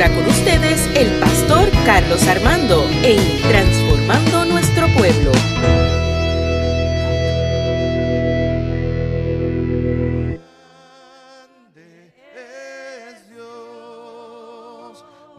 ahora 0.00 0.14
con 0.14 0.28
ustedes 0.28 0.88
el 0.94 1.10
pastor 1.18 1.68
Carlos 1.84 2.24
Armando 2.28 2.88
en 3.02 3.18
Transformando 3.42 4.44
Nuestro 4.44 4.86
Pueblo. 4.96 5.32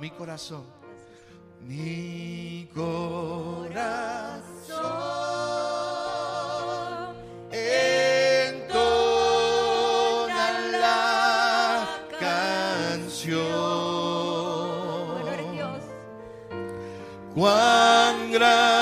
Mi 0.02 0.10
corazón, 0.10 0.66
Um 17.42 18.32
grande 18.32 18.79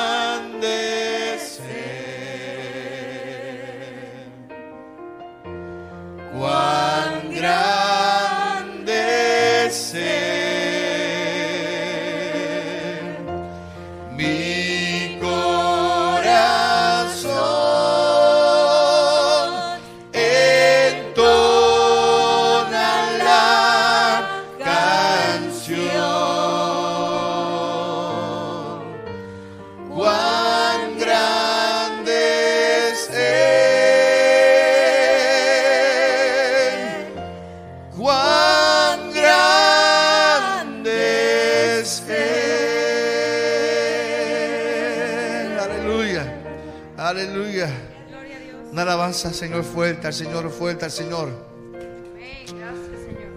alabanza, 49.18 49.34
Señor, 49.34 49.64
fuerte 49.64 50.08
al 50.08 50.14
Señor, 50.14 50.50
fuerte 50.52 50.86
al 50.86 50.92
Señor. 50.92 51.30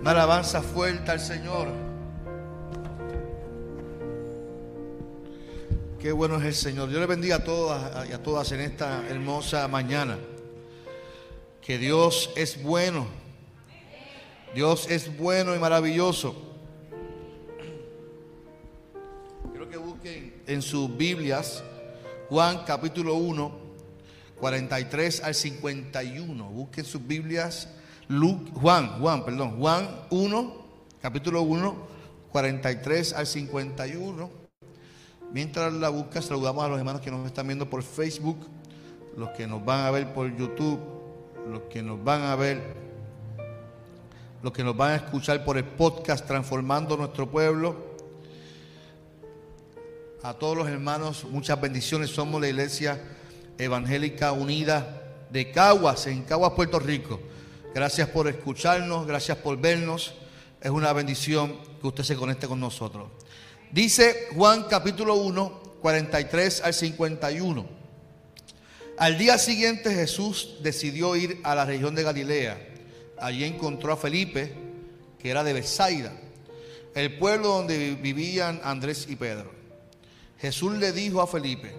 Una 0.01 0.11
alabanza 0.11 0.63
fuerte 0.63 1.11
al 1.11 1.21
Señor. 1.21 1.69
Qué 5.99 6.13
bueno 6.13 6.37
es 6.37 6.45
el 6.45 6.55
Señor. 6.55 6.89
Dios 6.89 7.01
le 7.01 7.07
bendiga 7.07 7.37
a 7.37 7.45
todas 7.45 8.09
y 8.09 8.13
a 8.13 8.23
todas 8.23 8.53
en 8.53 8.61
esta 8.61 9.07
hermosa 9.09 9.67
mañana. 9.69 10.19
Que 11.63 11.79
Dios 11.79 12.31
es 12.37 12.63
bueno. 12.63 13.07
Dios 14.55 14.87
es 14.91 15.17
bueno 15.17 15.55
y 15.55 15.59
maravilloso. 15.59 16.35
Quiero 19.51 19.69
que 19.69 19.77
busquen 19.79 20.43
en 20.47 20.61
sus 20.61 20.95
Biblias 20.95 21.63
Juan 22.31 22.65
capítulo 22.65 23.15
1, 23.15 23.60
43 24.41 25.23
al 25.23 25.35
51. 25.35 26.45
Busquen 26.45 26.85
sus 26.85 27.07
Biblias. 27.07 27.69
Juan, 28.55 28.99
Juan, 28.99 29.25
perdón. 29.25 29.59
Juan 29.59 29.89
1, 30.11 30.67
capítulo 31.01 31.43
1, 31.43 31.77
43 32.33 33.13
al 33.13 33.27
51. 33.27 34.31
Mientras 35.33 35.73
la 35.75 35.91
busca, 35.91 36.21
saludamos 36.21 36.65
a 36.65 36.69
los 36.69 36.79
hermanos 36.79 37.03
que 37.03 37.11
nos 37.11 37.25
están 37.27 37.47
viendo 37.47 37.71
por 37.71 37.83
Facebook, 37.83 38.49
los 39.17 39.29
que 39.31 39.47
nos 39.47 39.65
van 39.65 39.87
a 39.87 39.91
ver 39.93 40.13
por 40.13 40.35
YouTube, 40.35 40.81
los 41.49 41.63
que 41.71 41.83
nos 41.83 42.03
van 42.03 42.23
a 42.23 42.35
ver, 42.35 42.75
los 44.43 44.53
que 44.53 44.65
nos 44.65 44.77
van 44.77 44.93
a 44.93 44.97
escuchar 44.97 45.45
por 45.45 45.57
el 45.57 45.65
podcast 45.65 46.27
Transformando 46.27 46.97
Nuestro 46.97 47.31
Pueblo. 47.31 47.91
A 50.23 50.35
todos 50.35 50.57
los 50.57 50.69
hermanos, 50.69 51.25
muchas 51.31 51.61
bendiciones. 51.61 52.11
Somos 52.11 52.41
la 52.41 52.49
Iglesia 52.49 53.01
Evangélica 53.61 54.33
Unida 54.33 55.03
de 55.31 55.51
Caguas, 55.51 56.07
en 56.07 56.23
Caguas, 56.23 56.53
Puerto 56.53 56.79
Rico. 56.79 57.21
Gracias 57.75 58.09
por 58.09 58.27
escucharnos, 58.27 59.07
gracias 59.07 59.39
por 59.39 59.61
vernos. 59.61 60.15
Es 60.61 60.71
una 60.71 60.93
bendición 60.93 61.57
que 61.81 61.87
usted 61.87 62.05
se 62.05 62.17
conecte 62.17 62.49
con 62.49 62.59
nosotros. 62.59 63.09
Dice 63.71 64.29
Juan 64.35 64.65
capítulo 64.69 65.15
1, 65.15 65.61
43 65.81 66.63
al 66.63 66.75
51. 66.75 67.67
Al 68.99 69.19
día 69.19 69.39
siguiente 69.39 69.95
Jesús 69.95 70.57
decidió 70.63 71.15
ir 71.15 71.41
a 71.45 71.55
la 71.55 71.65
región 71.65 71.95
de 71.95 72.03
Galilea. 72.03 72.69
Allí 73.19 73.45
encontró 73.45 73.93
a 73.93 73.97
Felipe, 73.97 74.53
que 75.19 75.31
era 75.31 75.45
de 75.45 75.53
Bethsaida, 75.53 76.13
el 76.95 77.19
pueblo 77.19 77.49
donde 77.49 77.95
vivían 77.95 78.61
Andrés 78.65 79.07
y 79.09 79.17
Pedro. 79.17 79.53
Jesús 80.39 80.73
le 80.79 80.93
dijo 80.93 81.21
a 81.21 81.27
Felipe, 81.27 81.75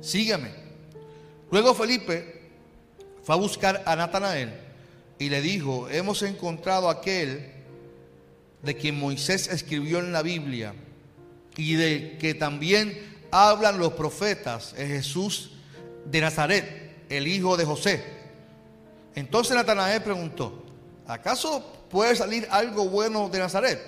sígueme. 0.00 0.59
Luego 1.50 1.74
Felipe 1.74 2.40
fue 3.22 3.34
a 3.34 3.38
buscar 3.38 3.82
a 3.86 3.96
Natanael 3.96 4.52
y 5.18 5.28
le 5.28 5.40
dijo, 5.40 5.88
hemos 5.90 6.22
encontrado 6.22 6.88
a 6.88 6.92
aquel 6.92 7.50
de 8.62 8.76
quien 8.76 8.98
Moisés 8.98 9.48
escribió 9.48 9.98
en 9.98 10.12
la 10.12 10.22
Biblia 10.22 10.74
y 11.56 11.74
de 11.74 12.16
que 12.18 12.34
también 12.34 12.98
hablan 13.30 13.78
los 13.78 13.92
profetas, 13.94 14.74
es 14.78 14.88
Jesús 14.88 15.52
de 16.04 16.20
Nazaret, 16.20 17.04
el 17.08 17.26
hijo 17.26 17.56
de 17.56 17.64
José. 17.64 18.04
Entonces 19.14 19.56
Natanael 19.56 20.02
preguntó, 20.02 20.64
¿acaso 21.06 21.84
puede 21.90 22.14
salir 22.16 22.46
algo 22.50 22.88
bueno 22.88 23.28
de 23.28 23.38
Nazaret? 23.38 23.80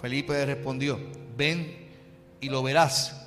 Felipe 0.00 0.32
le 0.32 0.46
respondió, 0.46 0.98
ven 1.36 1.88
y 2.40 2.48
lo 2.48 2.62
verás. 2.62 3.23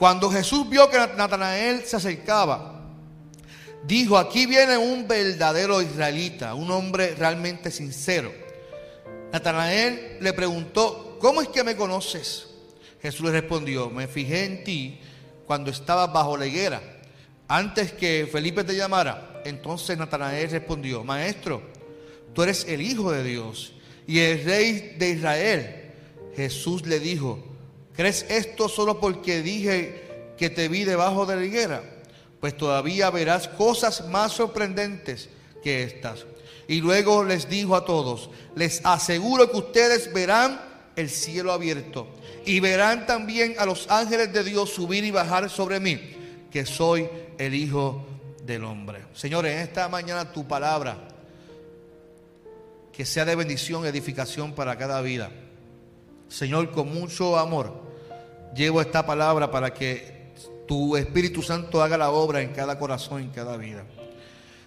Cuando 0.00 0.30
Jesús 0.30 0.66
vio 0.66 0.88
que 0.88 0.96
Natanael 0.96 1.84
se 1.84 1.96
acercaba, 1.96 2.86
dijo, 3.84 4.16
aquí 4.16 4.46
viene 4.46 4.78
un 4.78 5.06
verdadero 5.06 5.82
israelita, 5.82 6.54
un 6.54 6.70
hombre 6.70 7.14
realmente 7.14 7.70
sincero. 7.70 8.32
Natanael 9.30 10.16
le 10.18 10.32
preguntó, 10.32 11.18
¿cómo 11.20 11.42
es 11.42 11.48
que 11.48 11.62
me 11.62 11.76
conoces? 11.76 12.46
Jesús 13.02 13.26
le 13.26 13.32
respondió, 13.32 13.90
me 13.90 14.08
fijé 14.08 14.46
en 14.46 14.64
ti 14.64 14.98
cuando 15.44 15.70
estabas 15.70 16.10
bajo 16.10 16.34
la 16.38 16.46
higuera, 16.46 16.80
antes 17.46 17.92
que 17.92 18.26
Felipe 18.32 18.64
te 18.64 18.74
llamara. 18.74 19.42
Entonces 19.44 19.98
Natanael 19.98 20.50
respondió, 20.50 21.04
maestro, 21.04 21.60
tú 22.32 22.42
eres 22.42 22.64
el 22.66 22.80
Hijo 22.80 23.12
de 23.12 23.22
Dios 23.22 23.74
y 24.06 24.20
el 24.20 24.44
Rey 24.46 24.96
de 24.98 25.10
Israel. 25.10 25.92
Jesús 26.34 26.86
le 26.86 27.00
dijo, 27.00 27.49
¿crees 27.94 28.26
esto 28.28 28.68
solo 28.68 29.00
porque 29.00 29.42
dije 29.42 30.32
que 30.38 30.50
te 30.50 30.68
vi 30.68 30.84
debajo 30.84 31.26
de 31.26 31.36
la 31.36 31.44
higuera? 31.44 31.82
Pues 32.40 32.56
todavía 32.56 33.10
verás 33.10 33.48
cosas 33.48 34.08
más 34.08 34.32
sorprendentes 34.32 35.28
que 35.62 35.82
estas. 35.82 36.26
Y 36.68 36.80
luego 36.80 37.24
les 37.24 37.48
dijo 37.48 37.76
a 37.76 37.84
todos, 37.84 38.30
les 38.54 38.84
aseguro 38.84 39.50
que 39.50 39.56
ustedes 39.58 40.12
verán 40.12 40.60
el 40.96 41.10
cielo 41.10 41.52
abierto 41.52 42.06
y 42.44 42.60
verán 42.60 43.06
también 43.06 43.54
a 43.58 43.66
los 43.66 43.90
ángeles 43.90 44.32
de 44.32 44.44
Dios 44.44 44.70
subir 44.70 45.04
y 45.04 45.10
bajar 45.10 45.50
sobre 45.50 45.80
mí, 45.80 46.00
que 46.50 46.64
soy 46.64 47.08
el 47.38 47.54
Hijo 47.54 48.06
del 48.44 48.64
Hombre. 48.64 49.04
Señores, 49.14 49.52
en 49.52 49.58
esta 49.60 49.88
mañana 49.88 50.32
tu 50.32 50.46
palabra, 50.46 50.96
que 52.92 53.04
sea 53.04 53.24
de 53.24 53.34
bendición 53.34 53.84
y 53.84 53.88
edificación 53.88 54.52
para 54.54 54.76
cada 54.76 55.00
vida. 55.00 55.30
Señor, 56.28 56.70
con 56.70 56.92
mucho 56.92 57.38
amor, 57.38 57.89
llevo 58.54 58.80
esta 58.80 59.04
palabra 59.06 59.50
para 59.50 59.72
que 59.72 60.32
tu 60.66 60.96
Espíritu 60.96 61.42
Santo 61.42 61.82
haga 61.82 61.96
la 61.98 62.10
obra 62.10 62.40
en 62.42 62.52
cada 62.52 62.78
corazón, 62.78 63.22
en 63.22 63.30
cada 63.30 63.56
vida. 63.56 63.84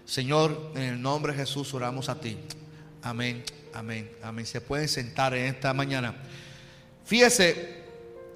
Señor, 0.05 0.71
en 0.75 0.81
el 0.83 1.01
nombre 1.01 1.31
de 1.33 1.39
Jesús 1.39 1.73
oramos 1.73 2.09
a 2.09 2.19
ti. 2.19 2.37
Amén, 3.01 3.43
amén, 3.73 4.09
amén. 4.21 4.45
Se 4.45 4.59
pueden 4.61 4.87
sentar 4.89 5.33
en 5.33 5.45
esta 5.45 5.73
mañana. 5.73 6.15
Fíjese 7.05 7.83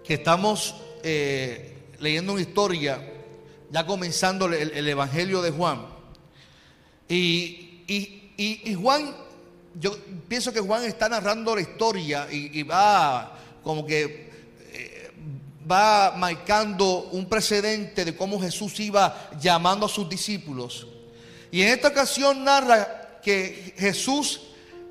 que 0.04 0.16
estamos 0.16 0.76
eh, 1.04 1.78
leyendo 2.00 2.34
una 2.34 2.42
historia, 2.42 3.02
ya 3.70 3.86
comenzando 3.86 4.46
el, 4.46 4.72
el 4.72 4.88
Evangelio 4.88 5.42
de 5.42 5.52
Juan. 5.52 5.86
Y, 7.10 7.84
y- 7.88 8.32
y- 8.38 8.74
Juan, 8.76 9.14
yo 9.80 9.96
pienso 10.28 10.52
que 10.54 10.60
Juan 10.60 10.84
está 10.84 11.10
narrando 11.10 11.56
la 11.56 11.62
historia 11.62 12.28
y, 12.32 12.64
va 12.64 13.38
como 13.64 13.86
que 13.86 14.27
va 15.70 16.14
marcando 16.16 17.10
un 17.12 17.28
precedente 17.28 18.06
de 18.06 18.16
cómo 18.16 18.40
Jesús 18.40 18.80
iba 18.80 19.30
llamando 19.40 19.86
a 19.86 19.90
sus 19.90 20.08
discípulos. 20.08 20.88
Y 21.52 21.62
en 21.62 21.70
esta 21.70 21.90
ocasión 21.90 22.44
narra 22.44 23.20
que 23.22 23.74
Jesús 23.78 24.42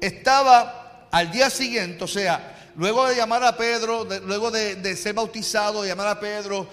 estaba 0.00 1.08
al 1.10 1.30
día 1.30 1.48
siguiente, 1.50 2.04
o 2.04 2.08
sea, 2.08 2.72
luego 2.76 3.06
de 3.06 3.16
llamar 3.16 3.44
a 3.44 3.56
Pedro, 3.56 4.06
luego 4.24 4.50
de, 4.50 4.76
de 4.76 4.96
ser 4.96 5.14
bautizado, 5.14 5.82
de 5.82 5.88
llamar 5.88 6.08
a 6.08 6.20
Pedro, 6.20 6.68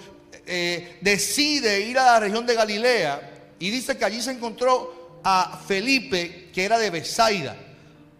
eh, 0.45 0.97
decide 1.01 1.81
ir 1.81 1.97
a 1.97 2.06
la 2.06 2.19
región 2.19 2.45
de 2.45 2.56
Galilea 2.56 3.31
y 3.59 3.69
dice 3.69 3.97
que 3.97 4.03
allí 4.03 4.21
se 4.21 4.31
encontró 4.31 5.21
a 5.23 5.61
Felipe, 5.65 6.49
que 6.53 6.65
era 6.65 6.77
de 6.77 6.89
Besaida, 6.89 7.56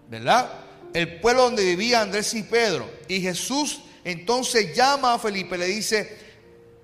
¿verdad? 0.10 0.50
El 0.94 1.20
pueblo 1.20 1.44
donde 1.44 1.64
vivían 1.64 2.04
Andrés 2.04 2.34
y 2.34 2.44
Pedro. 2.44 2.90
Y 3.10 3.20
Jesús 3.20 3.82
entonces 4.04 4.76
llama 4.76 5.14
a 5.14 5.20
Felipe, 5.20 5.58
le 5.58 5.68
dice, 5.68 6.18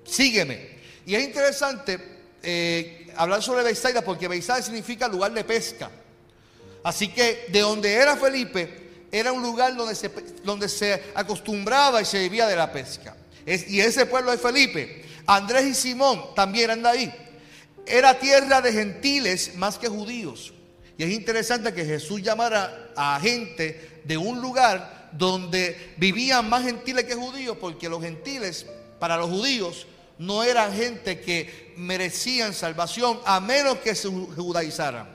sígueme. 0.05 0.79
Y 1.05 1.15
es 1.15 1.23
interesante 1.23 1.99
eh, 2.43 3.07
hablar 3.15 3.41
sobre 3.41 3.63
Bethsaida 3.63 4.01
porque 4.01 4.27
Bethsaida 4.27 4.61
significa 4.61 5.07
lugar 5.07 5.33
de 5.33 5.43
pesca. 5.43 5.89
Así 6.83 7.09
que 7.09 7.45
de 7.49 7.59
donde 7.61 7.93
era 7.93 8.15
Felipe, 8.15 9.07
era 9.11 9.31
un 9.31 9.41
lugar 9.41 9.75
donde 9.75 9.95
se, 9.95 10.09
donde 10.43 10.69
se 10.69 11.03
acostumbraba 11.15 12.01
y 12.01 12.05
se 12.05 12.19
vivía 12.19 12.47
de 12.47 12.55
la 12.55 12.71
pesca. 12.71 13.15
Es- 13.45 13.67
y 13.69 13.81
ese 13.81 14.05
pueblo 14.05 14.31
de 14.31 14.37
Felipe, 14.37 15.03
Andrés 15.25 15.65
y 15.65 15.73
Simón 15.75 16.33
también 16.35 16.65
eran 16.65 16.83
de 16.83 16.89
ahí. 16.89 17.13
Era 17.85 18.17
tierra 18.19 18.61
de 18.61 18.71
gentiles 18.71 19.55
más 19.55 19.77
que 19.77 19.87
judíos. 19.87 20.53
Y 20.97 21.03
es 21.03 21.09
interesante 21.11 21.73
que 21.73 21.85
Jesús 21.85 22.21
llamara 22.21 22.91
a 22.95 23.19
gente 23.21 24.01
de 24.03 24.17
un 24.17 24.41
lugar 24.41 24.98
donde 25.11 25.93
vivían 25.97 26.49
más 26.49 26.63
gentiles 26.63 27.05
que 27.05 27.15
judíos, 27.15 27.57
porque 27.59 27.89
los 27.89 28.01
gentiles, 28.01 28.65
para 28.99 29.17
los 29.17 29.29
judíos, 29.29 29.87
no 30.17 30.43
eran 30.43 30.73
gente 30.73 31.19
que 31.21 31.73
merecían 31.77 32.53
salvación 32.53 33.19
a 33.25 33.39
menos 33.39 33.77
que 33.79 33.95
se 33.95 34.09
judaizaran. 34.09 35.07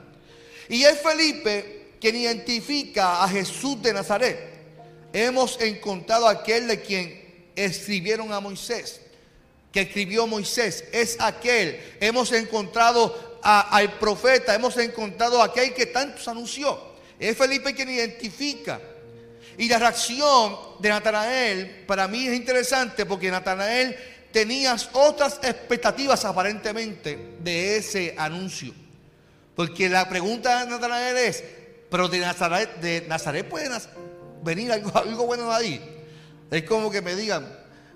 Y 0.67 0.83
es 0.83 0.99
Felipe 0.99 1.93
quien 2.01 2.15
identifica 2.15 3.23
a 3.23 3.29
Jesús 3.29 3.81
de 3.81 3.93
Nazaret. 3.93 4.39
Hemos 5.13 5.59
encontrado 5.61 6.27
a 6.27 6.31
aquel 6.31 6.67
de 6.67 6.81
quien 6.81 7.51
escribieron 7.55 8.33
a 8.33 8.39
Moisés, 8.39 8.99
que 9.71 9.81
escribió 9.81 10.25
Moisés. 10.27 10.83
Es 10.91 11.17
aquel. 11.19 11.79
Hemos 11.99 12.31
encontrado 12.31 13.39
a- 13.43 13.77
al 13.77 13.99
profeta, 13.99 14.55
hemos 14.55 14.75
encontrado 14.77 15.41
a 15.41 15.45
aquel 15.45 15.73
que 15.73 15.85
tantos 15.85 16.27
anunció. 16.27 16.95
Es 17.19 17.37
Felipe 17.37 17.73
quien 17.75 17.89
identifica. 17.91 18.81
Y 19.57 19.69
la 19.69 19.79
reacción 19.79 20.57
de 20.79 20.89
Natanael 20.89 21.85
para 21.87 22.07
mí 22.07 22.27
es 22.27 22.35
interesante 22.35 23.05
porque 23.05 23.31
Natanael 23.31 23.95
tenía 24.31 24.75
otras 24.93 25.39
expectativas 25.43 26.25
aparentemente 26.25 27.37
de 27.39 27.77
ese 27.77 28.15
anuncio. 28.17 28.73
Porque 29.55 29.87
la 29.87 30.09
pregunta 30.09 30.65
de 30.65 30.71
Natanael 30.71 31.15
es, 31.17 31.43
pero 31.89 32.09
de 32.09 32.19
Nazaret, 32.19 32.75
de 32.81 33.05
Nazaret 33.07 33.47
puede 33.47 33.69
venir 34.43 34.71
algo, 34.93 35.25
bueno 35.25 35.49
de 35.49 35.55
ahí. 35.55 36.05
Es 36.51 36.63
como 36.63 36.91
que 36.91 37.01
me 37.01 37.15
digan, 37.15 37.47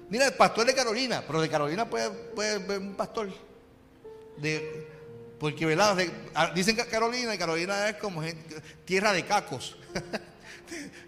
mira, 0.10 0.28
el 0.28 0.34
pastor 0.34 0.66
de 0.66 0.74
Carolina, 0.74 1.24
pero 1.28 1.42
de 1.42 1.50
Carolina 1.50 1.90
puede, 1.90 2.10
puede 2.10 2.78
un 2.78 2.96
pastor. 2.96 3.30
De, 4.38 4.88
porque, 5.38 5.66
¿verdad? 5.66 5.98
Ah, 6.34 6.52
dicen 6.56 6.78
que 6.78 6.86
Carolina 6.86 7.36
y 7.36 7.38
Carolina 7.38 7.90
es 7.90 7.96
como 7.98 8.22
tierra 8.86 9.12
de 9.12 9.26
cacos. 9.26 9.78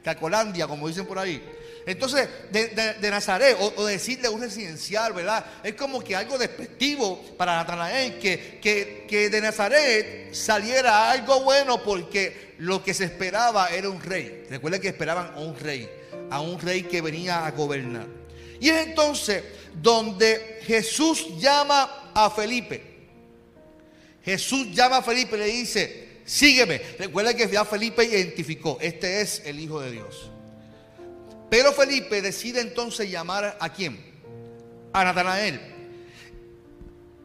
Cacolandia, 0.04 0.68
como 0.68 0.88
dicen 0.88 1.06
por 1.06 1.20
ahí. 1.20 1.42
Entonces, 1.86 2.30
de, 2.52 3.10
Nazaret, 3.10 3.58
o, 3.60 3.86
decirle 3.86 4.30
un 4.30 4.42
residencial, 4.42 5.14
¿verdad? 5.14 5.44
Es 5.64 5.74
como 5.74 6.04
que 6.04 6.16
algo 6.16 6.38
despectivo 6.38 7.20
para 7.38 7.56
Natanael, 7.56 8.20
que, 8.20 8.60
que, 8.62 9.06
que 9.08 9.30
de 9.30 9.42
Nazaret 9.42 10.34
saliera 10.34 11.10
algo 11.12 11.42
bueno 11.42 11.82
porque 11.84 12.54
lo 12.60 12.84
que 12.84 12.94
se 12.94 13.06
esperaba 13.06 13.70
era 13.70 13.90
un 13.90 14.02
rey. 14.02 14.46
Recuerden 14.50 14.82
que 14.82 14.90
esperaban 14.90 15.34
a 15.34 15.40
un 15.40 15.58
rey, 15.58 15.90
a 16.30 16.42
un 16.42 16.60
rey 16.60 16.84
que 16.84 17.02
venía 17.02 17.46
a 17.46 17.52
gobernar. 17.52 18.08
Y 18.60 18.70
es 18.70 18.88
entonces 18.88 19.44
donde 19.74 20.60
Jesús 20.64 21.40
llama 21.40 22.12
a 22.14 22.30
Felipe. 22.30 22.92
Jesús 24.24 24.68
llama 24.72 24.98
a 24.98 25.02
Felipe 25.02 25.36
y 25.36 25.40
le 25.40 25.46
dice, 25.46 26.11
sígueme. 26.32 26.82
Recuerda 26.98 27.34
que 27.34 27.48
ya 27.50 27.66
Felipe 27.66 28.06
identificó, 28.06 28.78
este 28.82 29.22
es 29.22 29.42
el 29.46 29.60
Hijo 29.60 29.82
de 29.82 29.92
Dios. 29.92 30.32
Pero 31.50 31.74
Felipe 31.74 32.22
decide 32.22 32.62
entonces 32.62 33.10
llamar 33.12 33.58
a 33.60 33.74
quién? 33.74 34.00
A 34.94 35.04
Natanael. 35.04 35.60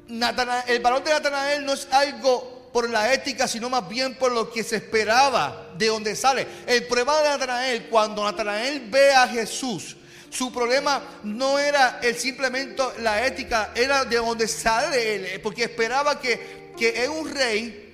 Natana- 0.09 0.65
el 0.67 0.81
valor 0.81 1.05
de 1.05 1.11
Natanael 1.11 1.65
no 1.65 1.73
es 1.75 1.87
algo 1.93 2.71
por 2.73 2.91
la 2.91 3.13
ética, 3.15 3.47
sino 3.47 3.71
más 3.71 3.89
bien 3.89 4.17
por 4.17 4.33
lo 4.33 4.51
que 4.51 4.65
se 4.65 4.77
esperaba 4.77 5.73
de 5.79 5.87
donde 5.87 6.17
sale. 6.17 6.47
El 6.67 6.85
problema 6.87 7.17
de 7.23 7.29
Natanael, 7.29 7.87
cuando 7.89 8.25
Natanael 8.25 8.89
ve 8.91 9.13
a 9.13 9.29
Jesús, 9.29 9.97
su 10.31 10.53
problema 10.53 11.21
no 11.23 11.59
era 11.59 12.01
el 12.03 12.17
simplemente 12.17 12.83
la 12.99 13.25
ética, 13.25 13.71
era 13.75 14.05
de 14.05 14.17
donde 14.17 14.49
sale 14.49 15.15
él, 15.35 15.41
porque 15.41 15.65
esperaba 15.65 16.21
que, 16.21 16.73
que 16.77 17.05
es 17.05 17.09
un 17.09 17.33
rey 17.33 17.86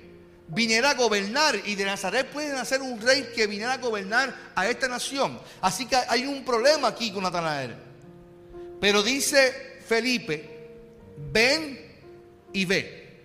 viniera 0.55 0.91
a 0.91 0.95
gobernar 0.95 1.57
y 1.65 1.75
de 1.75 1.85
Nazaret 1.85 2.27
puede 2.29 2.53
nacer 2.53 2.83
un 2.83 3.01
rey 3.01 3.31
que 3.35 3.47
viniera 3.47 3.73
a 3.75 3.79
gobernar 3.79 4.35
a 4.55 4.69
esta 4.69 4.87
nación. 4.87 5.41
Así 5.61 5.87
que 5.87 5.97
hay 6.09 6.27
un 6.27 6.45
problema 6.45 6.89
aquí 6.89 7.11
con 7.11 7.23
Natanael. 7.23 7.75
Pero 8.81 9.03
dice 9.03 9.79
Felipe, 9.87 10.69
ven 11.33 11.81
y 12.53 12.65
ve. 12.67 13.21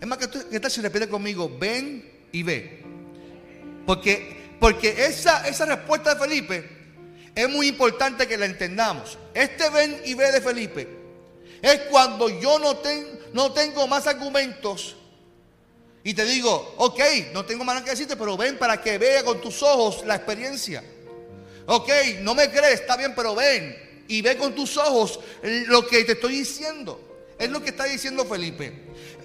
Es 0.00 0.06
más 0.06 0.18
que 0.18 0.28
tú- 0.28 0.44
¿qué 0.50 0.60
tal 0.60 0.70
si 0.70 0.80
repite 0.80 1.08
conmigo? 1.08 1.50
Ven 1.58 2.10
y 2.30 2.42
ve. 2.42 2.82
Porque, 3.86 4.54
porque 4.60 5.06
esa, 5.06 5.46
esa 5.48 5.64
respuesta 5.66 6.14
de 6.14 6.20
Felipe 6.20 6.68
es 7.34 7.48
muy 7.48 7.68
importante 7.68 8.28
que 8.28 8.36
la 8.38 8.46
entendamos. 8.46 9.18
Este 9.34 9.68
ven 9.70 10.00
y 10.04 10.14
ve 10.14 10.30
de 10.30 10.40
Felipe 10.40 10.88
es 11.60 11.80
cuando 11.90 12.28
yo 12.28 12.58
no, 12.58 12.76
ten- 12.76 13.18
no 13.32 13.52
tengo 13.52 13.86
más 13.88 14.06
argumentos 14.06 14.96
y 16.04 16.14
te 16.14 16.24
digo, 16.24 16.74
ok, 16.78 17.00
no 17.32 17.44
tengo 17.44 17.64
más 17.64 17.76
nada 17.76 17.84
que 17.84 17.92
decirte, 17.92 18.16
pero 18.16 18.36
ven 18.36 18.58
para 18.58 18.80
que 18.80 18.98
vea 18.98 19.22
con 19.24 19.40
tus 19.40 19.62
ojos 19.62 20.04
la 20.04 20.16
experiencia. 20.16 20.82
Ok, 21.66 21.90
no 22.20 22.34
me 22.34 22.50
crees, 22.50 22.80
está 22.80 22.96
bien, 22.96 23.14
pero 23.14 23.34
ven 23.34 24.04
y 24.08 24.20
ve 24.20 24.36
con 24.36 24.54
tus 24.54 24.76
ojos 24.76 25.20
lo 25.42 25.86
que 25.86 26.04
te 26.04 26.12
estoy 26.12 26.38
diciendo. 26.38 27.00
Es 27.38 27.50
lo 27.50 27.62
que 27.62 27.70
está 27.70 27.84
diciendo 27.84 28.24
Felipe. 28.24 28.72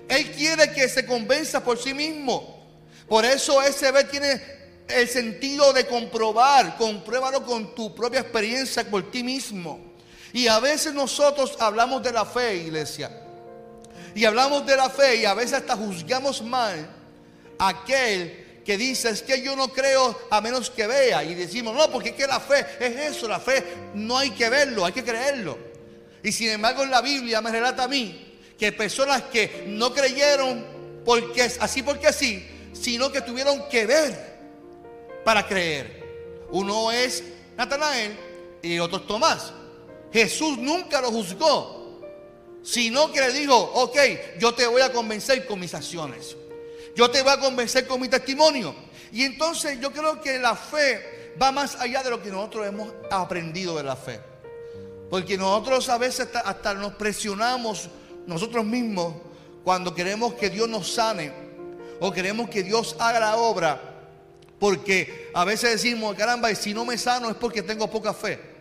Él 0.07 0.31
quiere 0.31 0.71
que 0.71 0.87
se 0.87 1.05
convenza 1.05 1.63
por 1.63 1.77
sí 1.77 1.93
mismo. 1.93 2.65
Por 3.07 3.25
eso 3.25 3.61
ese 3.61 3.91
ver 3.91 4.09
tiene 4.09 4.41
el 4.87 5.07
sentido 5.07 5.73
de 5.73 5.85
comprobar. 5.85 6.77
Compruébalo 6.77 7.43
con 7.43 7.75
tu 7.75 7.93
propia 7.93 8.21
experiencia 8.21 8.89
por 8.89 9.11
ti 9.11 9.23
mismo. 9.23 9.93
Y 10.31 10.47
a 10.47 10.59
veces 10.59 10.93
nosotros 10.93 11.55
hablamos 11.59 12.03
de 12.03 12.11
la 12.11 12.25
fe, 12.25 12.55
iglesia. 12.55 13.26
Y 14.17 14.25
hablamos 14.25 14.65
de 14.65 14.75
la 14.75 14.89
fe 14.89 15.17
y 15.17 15.25
a 15.25 15.35
veces 15.35 15.53
hasta 15.53 15.77
juzgamos 15.77 16.41
mal 16.41 16.89
a 17.59 17.67
aquel 17.67 18.63
que 18.65 18.75
dice 18.75 19.11
es 19.11 19.21
que 19.21 19.43
yo 19.43 19.55
no 19.55 19.67
creo 19.71 20.19
a 20.31 20.41
menos 20.41 20.71
que 20.71 20.87
vea. 20.87 21.23
Y 21.23 21.35
decimos, 21.35 21.75
no, 21.75 21.91
porque 21.91 22.09
es 22.09 22.15
que 22.15 22.25
la 22.25 22.39
fe 22.39 22.65
es 22.79 23.15
eso, 23.15 23.27
la 23.27 23.39
fe 23.39 23.63
no 23.93 24.17
hay 24.17 24.31
que 24.31 24.49
verlo, 24.49 24.85
hay 24.85 24.91
que 24.91 25.03
creerlo. 25.03 25.55
Y 26.23 26.31
sin 26.31 26.49
embargo 26.49 26.81
en 26.81 26.89
la 26.89 27.01
Biblia 27.01 27.41
me 27.41 27.51
relata 27.51 27.83
a 27.83 27.87
mí 27.87 28.39
que 28.57 28.71
personas 28.71 29.21
que 29.31 29.65
no 29.67 29.93
creyeron 29.93 30.65
porque 31.05 31.43
así 31.43 31.83
porque 31.83 32.07
así, 32.07 32.43
sino 32.73 33.11
que 33.11 33.21
tuvieron 33.21 33.69
que 33.69 33.85
ver 33.85 34.39
para 35.23 35.47
creer. 35.47 36.47
Uno 36.49 36.91
es 36.91 37.23
Natanael 37.55 38.17
y 38.63 38.79
otro 38.79 38.97
es 38.97 39.05
Tomás. 39.05 39.53
Jesús 40.11 40.57
nunca 40.57 41.01
lo 41.01 41.11
juzgó, 41.11 41.76
sino 42.67 43.13
que 43.13 43.21
le 43.21 43.31
dijo, 43.31 43.55
ok, 43.55 43.97
yo 44.39 44.53
te 44.53 44.67
voy 44.67 44.81
a 44.81 44.91
convencer 44.91 45.45
con 45.47 45.57
mis 45.57 45.73
acciones. 45.73 46.35
Yo 46.97 47.09
te 47.09 47.21
voy 47.21 47.31
a 47.31 47.39
convencer 47.39 47.87
con 47.87 48.01
mi 48.01 48.09
testimonio. 48.09 48.75
Y 49.13 49.23
entonces 49.23 49.79
yo 49.79 49.93
creo 49.93 50.19
que 50.19 50.37
la 50.37 50.53
fe 50.53 51.31
va 51.41 51.53
más 51.53 51.77
allá 51.77 52.03
de 52.03 52.09
lo 52.09 52.21
que 52.21 52.29
nosotros 52.29 52.67
hemos 52.67 52.89
aprendido 53.09 53.77
de 53.77 53.83
la 53.83 53.95
fe. 53.95 54.19
Porque 55.09 55.37
nosotros 55.37 55.87
a 55.87 55.97
veces 55.97 56.27
hasta, 56.43 56.73
nos 56.73 56.91
presionamos 56.95 57.87
nosotros 58.25 58.65
mismos 58.65 59.13
cuando 59.63 59.95
queremos 59.95 60.33
que 60.33 60.49
Dios 60.49 60.67
nos 60.67 60.91
sane 60.91 61.31
o 62.01 62.11
queremos 62.11 62.49
que 62.49 62.63
Dios 62.63 62.97
haga 62.99 63.21
la 63.21 63.37
obra. 63.37 63.79
Porque 64.59 65.31
a 65.33 65.45
veces 65.45 65.71
decimos, 65.71 66.17
caramba, 66.17 66.51
y 66.51 66.55
si 66.57 66.73
no 66.73 66.83
me 66.83 66.97
sano 66.97 67.29
es 67.29 67.37
porque 67.37 67.61
tengo 67.61 67.89
poca 67.89 68.13
fe. 68.13 68.56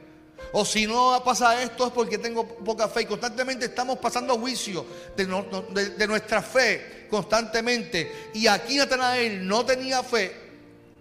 O 0.53 0.65
si 0.65 0.87
no 0.87 1.21
pasa 1.25 1.63
esto 1.63 1.87
es 1.87 1.93
porque 1.93 2.19
tengo 2.19 2.47
poca 2.47 2.89
fe. 2.89 3.03
Y 3.03 3.07
constantemente 3.07 3.67
estamos 3.67 3.99
pasando 3.99 4.39
juicio 4.39 4.87
de, 5.17 6.07
nuestra 6.07 6.41
fe, 6.43 7.07
constantemente. 7.11 8.31
Y 8.35 8.47
aquí 8.47 8.77
Natanael 8.77 9.47
no 9.47 9.65
tenía 9.65 10.03
fe. 10.03 10.33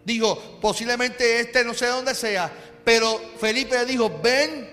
Dijo, 0.04 0.60
posiblemente 0.62 1.40
este 1.40 1.64
no 1.64 1.74
sé 1.74 1.88
dónde 1.88 2.16
sea. 2.16 2.52
Pero 2.84 3.20
Felipe 3.40 3.78
le 3.78 3.86
dijo, 3.86 4.20
ven 4.22 4.70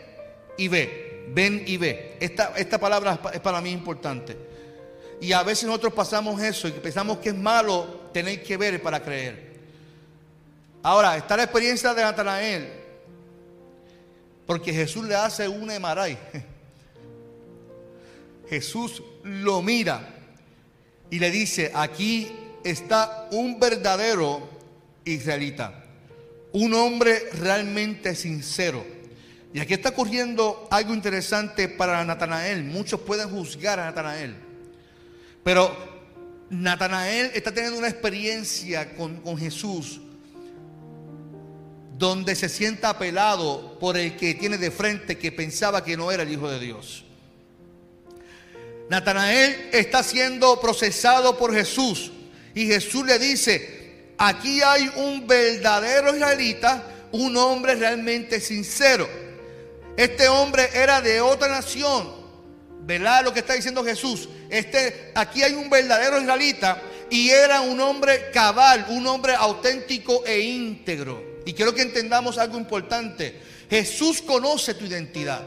y 0.57 0.69
ve. 0.69 1.26
Ven 1.28 1.62
y 1.66 1.76
ve. 1.76 2.16
Esta, 2.21 2.52
esta 2.57 2.78
palabra 2.78 3.12
es 3.12 3.19
pa- 3.19 3.31
es 3.31 3.40
para 3.40 3.61
mí 3.61 3.71
importante. 3.71 4.37
Y 5.21 5.33
a 5.33 5.42
veces 5.42 5.64
nosotros 5.64 5.92
pasamos 5.95 6.40
eso 6.42 6.66
y 6.69 6.73
pensamos 6.73 7.19
que 7.19 7.28
es 7.31 7.35
malo 7.37 8.11
tener 8.12 8.42
que 8.42 8.57
ver 8.57 8.83
para 8.83 9.02
creer. 9.02 9.52
Ahora, 10.83 11.16
está 11.16 11.37
la 11.37 11.45
experiencia 11.45 11.95
de 11.95 12.02
Natanael. 12.02 12.81
Porque 14.46 14.72
Jesús 14.72 15.04
le 15.04 15.14
hace 15.14 15.49
una 15.49 15.75
emaray. 15.76 16.18
Jesús 18.49 19.02
lo 19.25 19.62
mira 19.62 20.14
y 21.11 21.18
le 21.18 21.30
dice, 21.30 21.70
aquí 21.75 22.30
está 22.64 23.28
un 23.30 23.58
verdadero 23.58 24.49
israelita, 25.04 25.84
un 26.52 26.75
hombre 26.75 27.30
realmente 27.32 28.14
sincero. 28.14 28.84
Y 29.54 29.61
aquí 29.61 29.75
está 29.75 29.90
ocurriendo 29.90 30.68
algo 30.70 30.94
interesante 30.94 31.68
para 31.68 32.04
Natanael. 32.04 32.64
Muchos 32.64 33.00
pueden 33.00 33.28
juzgar 33.28 33.78
a 33.78 33.84
Natanael. 33.84 34.34
Pero 35.44 35.76
Natanael 36.49 37.30
está 37.34 37.52
teniendo 37.52 37.78
una 37.78 37.88
experiencia 37.88 38.94
con, 38.94 39.16
con 39.20 39.37
Jesús 39.37 40.00
donde 42.02 42.35
se 42.35 42.49
sienta 42.49 42.88
apelado 42.88 43.78
por 43.78 43.97
el 43.97 44.16
que 44.16 44.35
tiene 44.35 44.59
de 44.59 44.73
frente 44.73 45.16
que 45.16 45.30
pensaba 45.30 45.85
que 45.85 45.97
no 45.97 46.11
era 46.11 46.25
el 46.25 46.32
Hijo 46.32 46.50
de 46.50 46.59
Dios. 46.59 47.04
Natanael 48.88 49.68
está 49.73 50.02
siendo 50.02 50.61
procesado 50.61 51.38
por 51.38 51.54
Jesús 51.54 52.11
y 52.56 52.66
Jesús 52.66 53.06
le 53.06 53.21
dice, 53.21 54.09
aquí 54.18 54.61
hay 54.62 54.90
un 54.97 55.28
verdadero 55.28 56.12
israelita, 56.12 56.82
un 57.12 57.37
hombre 57.37 57.76
realmente 57.76 58.40
sincero. 58.40 59.09
Este 59.97 60.26
hombre 60.26 60.71
era 60.75 61.00
de 61.00 61.21
otra 61.21 61.47
nación, 61.47 62.12
¿verdad? 62.80 63.23
Lo 63.23 63.32
que 63.32 63.38
está 63.38 63.52
diciendo 63.52 63.85
Jesús. 63.85 64.28
Este, 64.50 65.12
aquí 65.14 65.44
hay 65.44 65.52
un 65.52 65.71
verdadero 65.71 66.21
israelita 66.21 66.82
y 67.11 67.30
era 67.30 67.61
un 67.61 67.78
hombre 67.78 68.32
cabal, 68.32 68.87
un 68.88 69.06
hombre 69.06 69.37
auténtico 69.37 70.25
e 70.26 70.40
íntegro. 70.40 71.31
Y 71.44 71.52
quiero 71.52 71.75
que 71.75 71.82
entendamos 71.82 72.38
algo 72.38 72.58
importante. 72.58 73.40
Jesús 73.68 74.22
conoce 74.22 74.75
tu 74.75 74.84
identidad. 74.84 75.42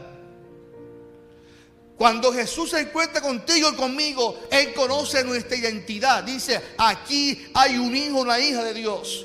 Cuando 1.96 2.32
Jesús 2.32 2.70
se 2.70 2.80
encuentra 2.80 3.22
contigo 3.22 3.70
y 3.72 3.76
conmigo, 3.76 4.38
Él 4.50 4.74
conoce 4.74 5.24
nuestra 5.24 5.56
identidad. 5.56 6.22
Dice, 6.24 6.60
aquí 6.76 7.46
hay 7.54 7.78
un 7.78 7.96
hijo, 7.96 8.20
una 8.20 8.38
hija 8.38 8.62
de 8.62 8.74
Dios. 8.74 9.24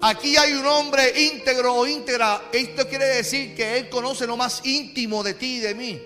Aquí 0.00 0.36
hay 0.36 0.52
un 0.52 0.66
hombre 0.66 1.12
íntegro 1.20 1.74
o 1.74 1.86
íntegra. 1.86 2.50
Esto 2.52 2.88
quiere 2.88 3.06
decir 3.06 3.54
que 3.54 3.78
Él 3.78 3.88
conoce 3.88 4.26
lo 4.26 4.36
más 4.36 4.60
íntimo 4.64 5.22
de 5.22 5.34
ti 5.34 5.56
y 5.56 5.60
de 5.60 5.74
mí. 5.74 6.02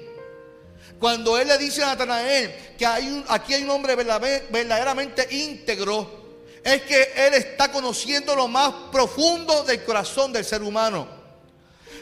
Cuando 0.99 1.39
Él 1.39 1.49
le 1.49 1.59
dice 1.59 1.83
a 1.83 1.87
Natanael 1.87 2.55
que 2.79 2.87
hay 2.87 3.25
aquí 3.29 3.55
hay 3.55 3.65
un 3.65 3.71
hombre 3.71 3.95
verdaderamente 3.97 5.27
íntegro, 5.31 6.26
es 6.67 6.83
que 6.83 7.13
Él 7.15 7.35
está 7.35 7.71
conociendo 7.71 8.35
lo 8.35 8.49
más 8.49 8.75
profundo 8.91 9.63
del 9.63 9.85
corazón 9.85 10.33
del 10.33 10.45
ser 10.45 10.65
humano. 10.65 11.07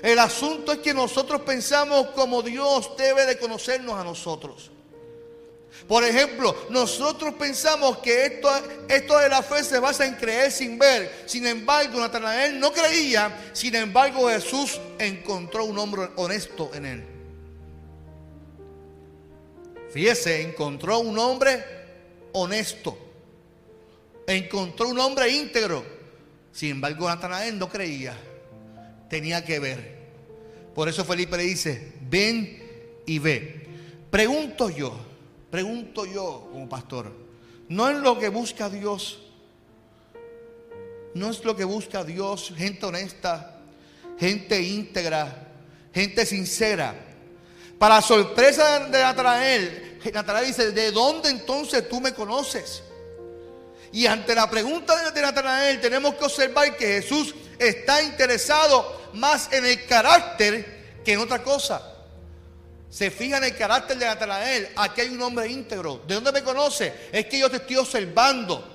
El 0.03 0.19
asunto 0.19 0.73
es 0.73 0.79
que 0.79 0.95
nosotros 0.95 1.43
pensamos 1.43 2.07
como 2.15 2.41
Dios 2.41 2.97
debe 2.97 3.27
de 3.27 3.39
conocernos 3.39 4.01
a 4.01 4.03
nosotros. 4.03 4.71
Por 5.87 6.03
ejemplo, 6.03 6.57
nosotros 6.71 7.35
pensamos 7.35 7.99
que 7.99 8.25
esto, 8.89 9.19
de 9.19 9.29
la 9.29 9.43
fe 9.43 9.63
se 9.63 9.79
basa 9.79 10.07
en 10.07 10.15
creer 10.15 10.51
sin 10.51 10.79
ver. 10.79 11.25
Sin 11.27 11.47
embargo, 11.47 12.01
Natanael 12.01 12.59
no 12.59 12.73
creía. 12.73 13.51
Sin 13.53 13.75
embargo, 13.75 14.31
Jesús 14.31 14.81
encontró 14.99 15.67
un 15.67 15.79
hombre 15.79 16.09
honesto 16.17 16.71
en 16.73 16.87
él. 16.87 17.07
Fíjese, 19.93 20.41
encontró 20.41 21.01
un 21.01 21.19
hombre 21.19 21.63
honesto 22.33 23.05
encontró 24.27 24.89
un 24.89 24.99
hombre 24.99 25.31
íntegro. 25.31 25.85
Sin 26.53 26.71
embargo, 26.71 27.09
Natanael 27.09 27.59
no 27.59 27.69
creía. 27.69 28.17
Tenía 29.09 29.45
que 29.45 29.59
ver. 29.59 29.95
Por 30.75 30.89
eso 30.89 31.05
Felipe 31.05 31.37
le 31.37 31.45
dice, 31.45 31.93
ven 32.09 32.63
y 33.07 33.19
ve. 33.19 33.67
Pregunto 34.11 34.71
yo, 34.71 34.97
pregunto 35.51 36.07
yo 36.07 36.49
como 36.53 36.69
pastor, 36.69 37.13
¿no 37.69 37.91
es 37.91 37.99
lo 37.99 38.19
que 38.19 38.29
busca 38.29 38.69
Dios? 38.69 39.21
¿No 41.15 41.31
es 41.31 41.45
lo 41.45 41.55
que 41.55 41.65
busca 41.65 42.03
Dios? 42.03 42.53
Gente 42.57 42.87
honesta, 42.87 43.61
gente 44.19 44.61
íntegra, 44.61 45.49
gente 45.93 46.27
sincera. 46.27 46.95
Para 47.79 48.01
sorpresa 48.03 48.81
de 48.89 48.99
Natanael, 49.01 49.99
Natanael 50.13 50.47
dice, 50.47 50.73
¿de 50.73 50.91
dónde 50.91 51.31
entonces 51.31 51.89
tú 51.89 52.01
me 52.01 52.15
conoces? 52.15 52.83
Y 53.95 54.09
ante 54.09 54.35
la 54.35 54.51
pregunta 54.51 55.13
de 55.13 55.23
Natanael 55.23 55.81
tenemos 55.81 56.17
que 56.17 56.25
observar 56.25 56.77
que 56.77 57.01
Jesús 57.01 57.33
está 57.57 58.03
interesado 58.03 59.11
más 59.13 59.53
en 59.53 59.65
el 59.65 59.87
carácter 59.87 60.99
que 61.05 61.13
en 61.13 61.21
otra 61.21 61.45
cosa. 61.45 61.81
Se 62.91 63.13
fija 63.13 63.37
en 63.37 63.45
el 63.45 63.57
carácter 63.57 63.97
de 63.97 64.05
Natanael. 64.05 64.69
Aquí 64.75 65.03
hay 65.03 65.11
un 65.11 65.23
hombre 65.23 65.47
íntegro. 65.47 66.03
¿De 66.09 66.17
dónde 66.17 66.33
me 66.33 66.43
conoce? 66.43 66.93
Es 67.13 67.27
que 67.27 67.39
yo 67.39 67.49
te 67.49 67.59
estoy 67.59 67.77
observando. 67.77 68.69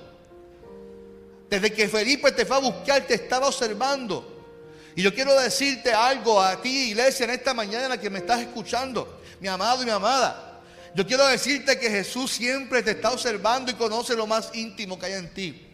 Desde 1.50 1.70
que 1.70 1.86
Felipe 1.86 2.32
te 2.32 2.46
fue 2.46 2.56
a 2.56 2.60
buscar, 2.60 3.02
te 3.02 3.12
estaba 3.12 3.48
observando. 3.48 4.24
Y 4.96 5.02
yo 5.02 5.14
quiero 5.14 5.38
decirte 5.38 5.92
algo 5.92 6.40
a 6.40 6.62
ti, 6.62 6.92
iglesia, 6.92 7.24
en 7.24 7.32
esta 7.32 7.52
mañana 7.52 7.84
en 7.84 7.90
la 7.90 8.00
que 8.00 8.08
me 8.08 8.20
estás 8.20 8.40
escuchando, 8.40 9.20
mi 9.38 9.48
amado 9.48 9.82
y 9.82 9.84
mi 9.84 9.92
amada. 9.92 10.49
Yo 10.94 11.06
quiero 11.06 11.26
decirte 11.26 11.78
que 11.78 11.88
Jesús 11.88 12.32
siempre 12.32 12.82
te 12.82 12.92
está 12.92 13.12
observando 13.12 13.70
y 13.70 13.74
conoce 13.74 14.16
lo 14.16 14.26
más 14.26 14.50
íntimo 14.54 14.98
que 14.98 15.06
hay 15.06 15.12
en 15.12 15.32
ti. 15.32 15.66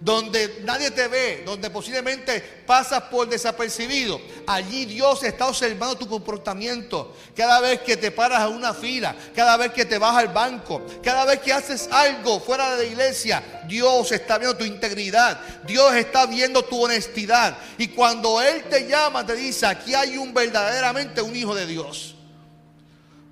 Donde 0.00 0.60
nadie 0.64 0.92
te 0.92 1.08
ve, 1.08 1.42
donde 1.44 1.70
posiblemente 1.70 2.40
pasas 2.66 3.02
por 3.04 3.28
desapercibido. 3.28 4.20
Allí 4.46 4.84
Dios 4.84 5.24
está 5.24 5.48
observando 5.48 5.96
tu 5.96 6.08
comportamiento. 6.08 7.16
Cada 7.36 7.60
vez 7.60 7.80
que 7.80 7.96
te 7.96 8.12
paras 8.12 8.40
a 8.40 8.48
una 8.48 8.74
fila, 8.74 9.14
cada 9.34 9.56
vez 9.56 9.72
que 9.72 9.84
te 9.84 9.98
vas 9.98 10.16
al 10.16 10.28
banco, 10.28 10.86
cada 11.02 11.24
vez 11.24 11.40
que 11.40 11.52
haces 11.52 11.88
algo 11.90 12.38
fuera 12.38 12.76
de 12.76 12.84
la 12.84 12.92
iglesia, 12.92 13.42
Dios 13.66 14.12
está 14.12 14.38
viendo 14.38 14.56
tu 14.56 14.64
integridad. 14.64 15.40
Dios 15.66 15.92
está 15.94 16.26
viendo 16.26 16.64
tu 16.64 16.84
honestidad. 16.84 17.58
Y 17.76 17.88
cuando 17.88 18.40
Él 18.40 18.64
te 18.70 18.86
llama, 18.86 19.26
te 19.26 19.34
dice, 19.34 19.66
aquí 19.66 19.94
hay 19.94 20.16
un 20.16 20.32
verdaderamente 20.32 21.22
un 21.22 21.34
hijo 21.34 21.56
de 21.56 21.66
Dios. 21.66 22.17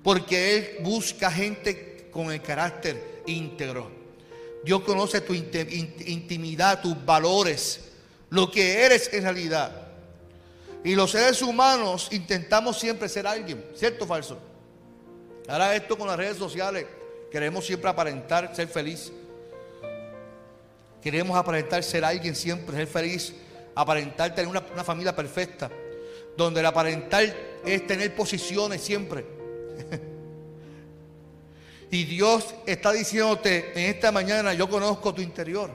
Porque 0.07 0.55
Él 0.55 0.77
busca 0.83 1.29
gente 1.29 2.07
con 2.13 2.31
el 2.31 2.41
carácter 2.41 3.23
íntegro. 3.25 3.91
Dios 4.63 4.81
conoce 4.83 5.19
tu 5.19 5.33
intimidad, 5.33 6.81
tus 6.81 7.05
valores, 7.05 7.89
lo 8.29 8.49
que 8.49 8.85
eres 8.85 9.11
en 9.11 9.23
realidad. 9.23 9.89
Y 10.81 10.95
los 10.95 11.11
seres 11.11 11.41
humanos 11.41 12.07
intentamos 12.11 12.79
siempre 12.79 13.09
ser 13.09 13.27
alguien, 13.27 13.61
¿cierto 13.75 14.05
o 14.05 14.07
falso? 14.07 14.37
Ahora 15.45 15.75
esto 15.75 15.97
con 15.97 16.07
las 16.07 16.15
redes 16.15 16.37
sociales, 16.37 16.85
queremos 17.29 17.65
siempre 17.65 17.89
aparentar 17.89 18.55
ser 18.55 18.69
feliz. 18.69 19.11
Queremos 21.01 21.35
aparentar 21.35 21.83
ser 21.83 22.05
alguien 22.05 22.33
siempre, 22.33 22.77
ser 22.77 22.87
feliz, 22.87 23.33
aparentar 23.75 24.33
tener 24.33 24.49
una, 24.49 24.63
una 24.71 24.85
familia 24.85 25.13
perfecta, 25.13 25.69
donde 26.37 26.61
el 26.61 26.65
aparentar 26.65 27.25
es 27.65 27.85
tener 27.85 28.15
posiciones 28.15 28.79
siempre. 28.79 29.35
y 31.91 32.03
Dios 32.05 32.55
está 32.65 32.91
diciéndote 32.91 33.71
en 33.73 33.95
esta 33.95 34.11
mañana, 34.11 34.53
yo 34.53 34.69
conozco 34.69 35.13
tu 35.13 35.21
interior. 35.21 35.71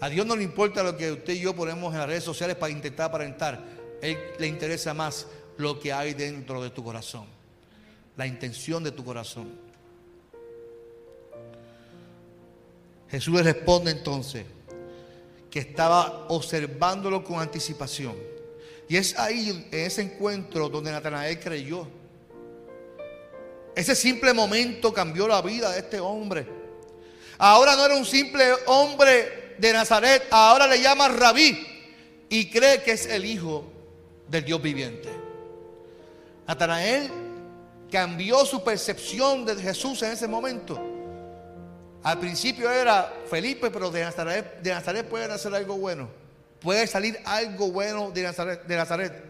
A 0.00 0.08
Dios 0.08 0.26
no 0.26 0.36
le 0.36 0.44
importa 0.44 0.82
lo 0.82 0.96
que 0.96 1.12
usted 1.12 1.32
y 1.32 1.40
yo 1.40 1.56
ponemos 1.56 1.92
en 1.92 2.00
las 2.00 2.08
redes 2.08 2.24
sociales 2.24 2.56
para 2.56 2.72
intentar 2.72 3.06
aparentar. 3.06 3.60
Él 4.00 4.16
le 4.38 4.46
interesa 4.46 4.94
más 4.94 5.26
lo 5.56 5.80
que 5.80 5.92
hay 5.92 6.14
dentro 6.14 6.62
de 6.62 6.70
tu 6.70 6.84
corazón. 6.84 7.26
La 8.16 8.26
intención 8.26 8.84
de 8.84 8.92
tu 8.92 9.04
corazón. 9.04 9.50
Jesús 13.10 13.34
le 13.34 13.42
responde 13.42 13.90
entonces 13.90 14.44
que 15.50 15.60
estaba 15.60 16.26
observándolo 16.28 17.24
con 17.24 17.40
anticipación. 17.40 18.14
Y 18.88 18.96
es 18.96 19.18
ahí, 19.18 19.50
en 19.70 19.80
ese 19.80 20.00
encuentro, 20.00 20.68
donde 20.68 20.90
Natanael 20.90 21.38
creyó. 21.38 21.86
Ese 23.74 23.94
simple 23.94 24.32
momento 24.32 24.92
cambió 24.92 25.28
la 25.28 25.42
vida 25.42 25.70
de 25.72 25.80
este 25.80 26.00
hombre. 26.00 26.46
Ahora 27.36 27.76
no 27.76 27.84
era 27.84 27.94
un 27.94 28.06
simple 28.06 28.44
hombre 28.66 29.54
de 29.58 29.72
Nazaret, 29.72 30.24
ahora 30.30 30.66
le 30.66 30.80
llama 30.80 31.08
rabí 31.08 31.66
y 32.28 32.50
cree 32.50 32.82
que 32.82 32.92
es 32.92 33.06
el 33.06 33.24
hijo 33.24 33.64
del 34.26 34.44
Dios 34.44 34.60
viviente. 34.60 35.08
Natanael 36.46 37.10
cambió 37.92 38.44
su 38.46 38.64
percepción 38.64 39.44
de 39.44 39.54
Jesús 39.56 40.02
en 40.02 40.12
ese 40.12 40.26
momento. 40.26 40.80
Al 42.02 42.18
principio 42.18 42.70
era 42.70 43.12
Felipe, 43.30 43.70
pero 43.70 43.90
de 43.90 44.02
Nazaret, 44.02 44.60
de 44.62 45.04
puede 45.04 45.30
hacer 45.30 45.54
algo 45.54 45.76
bueno 45.76 46.27
puede 46.60 46.86
salir 46.86 47.18
algo 47.24 47.70
bueno 47.70 48.10
de 48.10 48.22
Nazaret, 48.22 49.28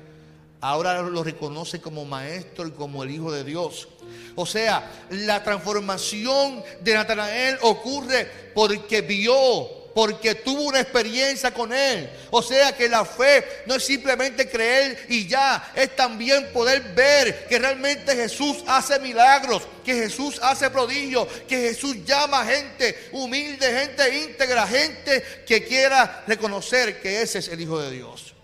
Ahora 0.61 1.03
lo 1.03 1.23
reconoce 1.23 1.81
como 1.81 2.05
maestro 2.05 2.67
y 2.67 2.73
como 2.73 3.05
el 3.05 3.13
Hijo 3.13 3.31
de 3.31 3.45
Dios. 3.45 3.89
O 4.35 4.45
sea, 4.45 4.91
la 5.11 5.43
transformación 5.45 6.63
de 6.81 6.95
Natanael 6.95 7.59
ocurre 7.63 8.29
porque 8.55 9.03
vio, 9.03 9.69
porque 9.99 10.37
tuvo 10.37 10.63
una 10.63 10.79
experiencia 10.79 11.53
con 11.53 11.73
Él. 11.73 12.09
O 12.31 12.41
sea 12.41 12.71
que 12.71 12.89
la 12.89 13.05
fe 13.05 13.45
no 13.67 13.75
es 13.75 13.85
simplemente 13.85 14.49
creer 14.49 15.07
y 15.09 15.27
ya, 15.27 15.73
es 15.75 15.97
también 15.97 16.53
poder 16.53 16.95
ver 16.95 17.49
que 17.49 17.59
realmente 17.59 18.15
Jesús 18.15 18.59
hace 18.69 19.01
milagros, 19.01 19.67
que 19.85 19.95
Jesús 19.95 20.39
hace 20.41 20.71
prodigios, 20.71 21.27
que 21.49 21.57
Jesús 21.57 22.05
llama 22.05 22.43
a 22.43 22.47
gente 22.47 23.09
humilde, 23.11 23.67
gente 23.73 24.19
íntegra, 24.23 24.69
gente 24.69 25.21
que 25.45 25.65
quiera 25.65 26.23
reconocer 26.29 27.01
que 27.03 27.21
ese 27.21 27.41
es 27.41 27.49
el 27.49 27.61
Hijo 27.61 27.81
de 27.81 27.91
Dios. 27.91 28.35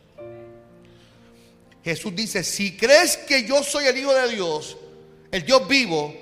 Jesús 1.84 2.16
dice, 2.16 2.42
si 2.42 2.76
crees 2.76 3.16
que 3.16 3.44
yo 3.44 3.62
soy 3.62 3.86
el 3.86 3.96
Hijo 3.96 4.12
de 4.12 4.28
Dios, 4.28 4.76
el 5.30 5.44
Dios 5.44 5.68
vivo, 5.68 6.16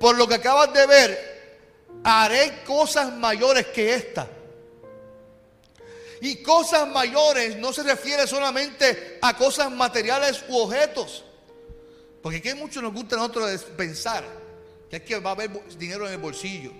por 0.00 0.16
lo 0.18 0.26
que 0.26 0.34
acabas 0.34 0.72
de 0.72 0.84
ver, 0.84 2.00
haré 2.02 2.64
cosas 2.66 3.12
mayores 3.12 3.66
que 3.66 3.94
esta. 3.94 4.28
Y 6.24 6.36
cosas 6.36 6.88
mayores 6.88 7.58
no 7.58 7.70
se 7.70 7.82
refiere 7.82 8.26
solamente 8.26 9.18
a 9.20 9.36
cosas 9.36 9.70
materiales 9.70 10.42
u 10.48 10.56
objetos. 10.56 11.22
Porque 12.22 12.40
que 12.40 12.54
mucho 12.54 12.80
nos 12.80 12.94
gusta 12.94 13.16
a 13.16 13.18
nosotros 13.18 13.62
pensar 13.76 14.24
que 14.88 14.96
es 14.96 15.02
que 15.02 15.18
va 15.18 15.30
a 15.30 15.32
haber 15.34 15.50
dinero 15.76 16.06
en 16.06 16.14
el 16.14 16.18
bolsillo. 16.18 16.72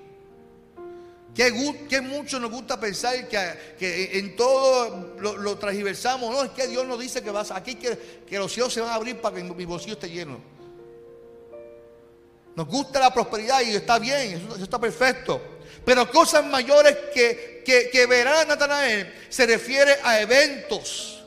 Que, 1.35 1.53
mucho 2.01 2.41
nos 2.41 2.51
gusta 2.51 2.81
pensar 2.81 3.29
que, 3.29 4.19
en 4.19 4.35
todo 4.35 5.13
lo, 5.19 5.37
lo, 5.37 5.59
transversamos. 5.59 6.31
No, 6.31 6.45
es 6.45 6.51
que 6.53 6.67
Dios 6.67 6.87
nos 6.87 6.99
dice 6.99 7.23
que 7.23 7.31
vas 7.31 7.51
aquí, 7.51 7.75
que, 7.75 8.23
que 8.27 8.39
los 8.39 8.51
cielos 8.51 8.73
se 8.73 8.81
van 8.81 8.93
a 8.93 8.95
abrir 8.95 9.21
para 9.21 9.37
que 9.37 9.43
mi 9.43 9.67
bolsillo 9.67 9.93
esté 9.93 10.09
lleno. 10.09 10.41
Nos 12.57 12.67
gusta 12.67 12.99
la 12.99 13.13
prosperidad 13.13 13.61
y 13.61 13.77
está 13.77 13.99
bien, 13.99 14.41
eso, 14.41 14.57
está 14.57 14.79
perfecto. 14.79 15.54
Pero 15.85 16.11
cosas 16.11 16.45
mayores 16.47 16.97
que, 17.13 17.63
que, 17.65 18.07
verá 18.07 18.45
Natanael 18.45 19.13
se 19.29 19.47
refiere 19.47 19.97
a 20.03 20.21
eventos, 20.21 21.23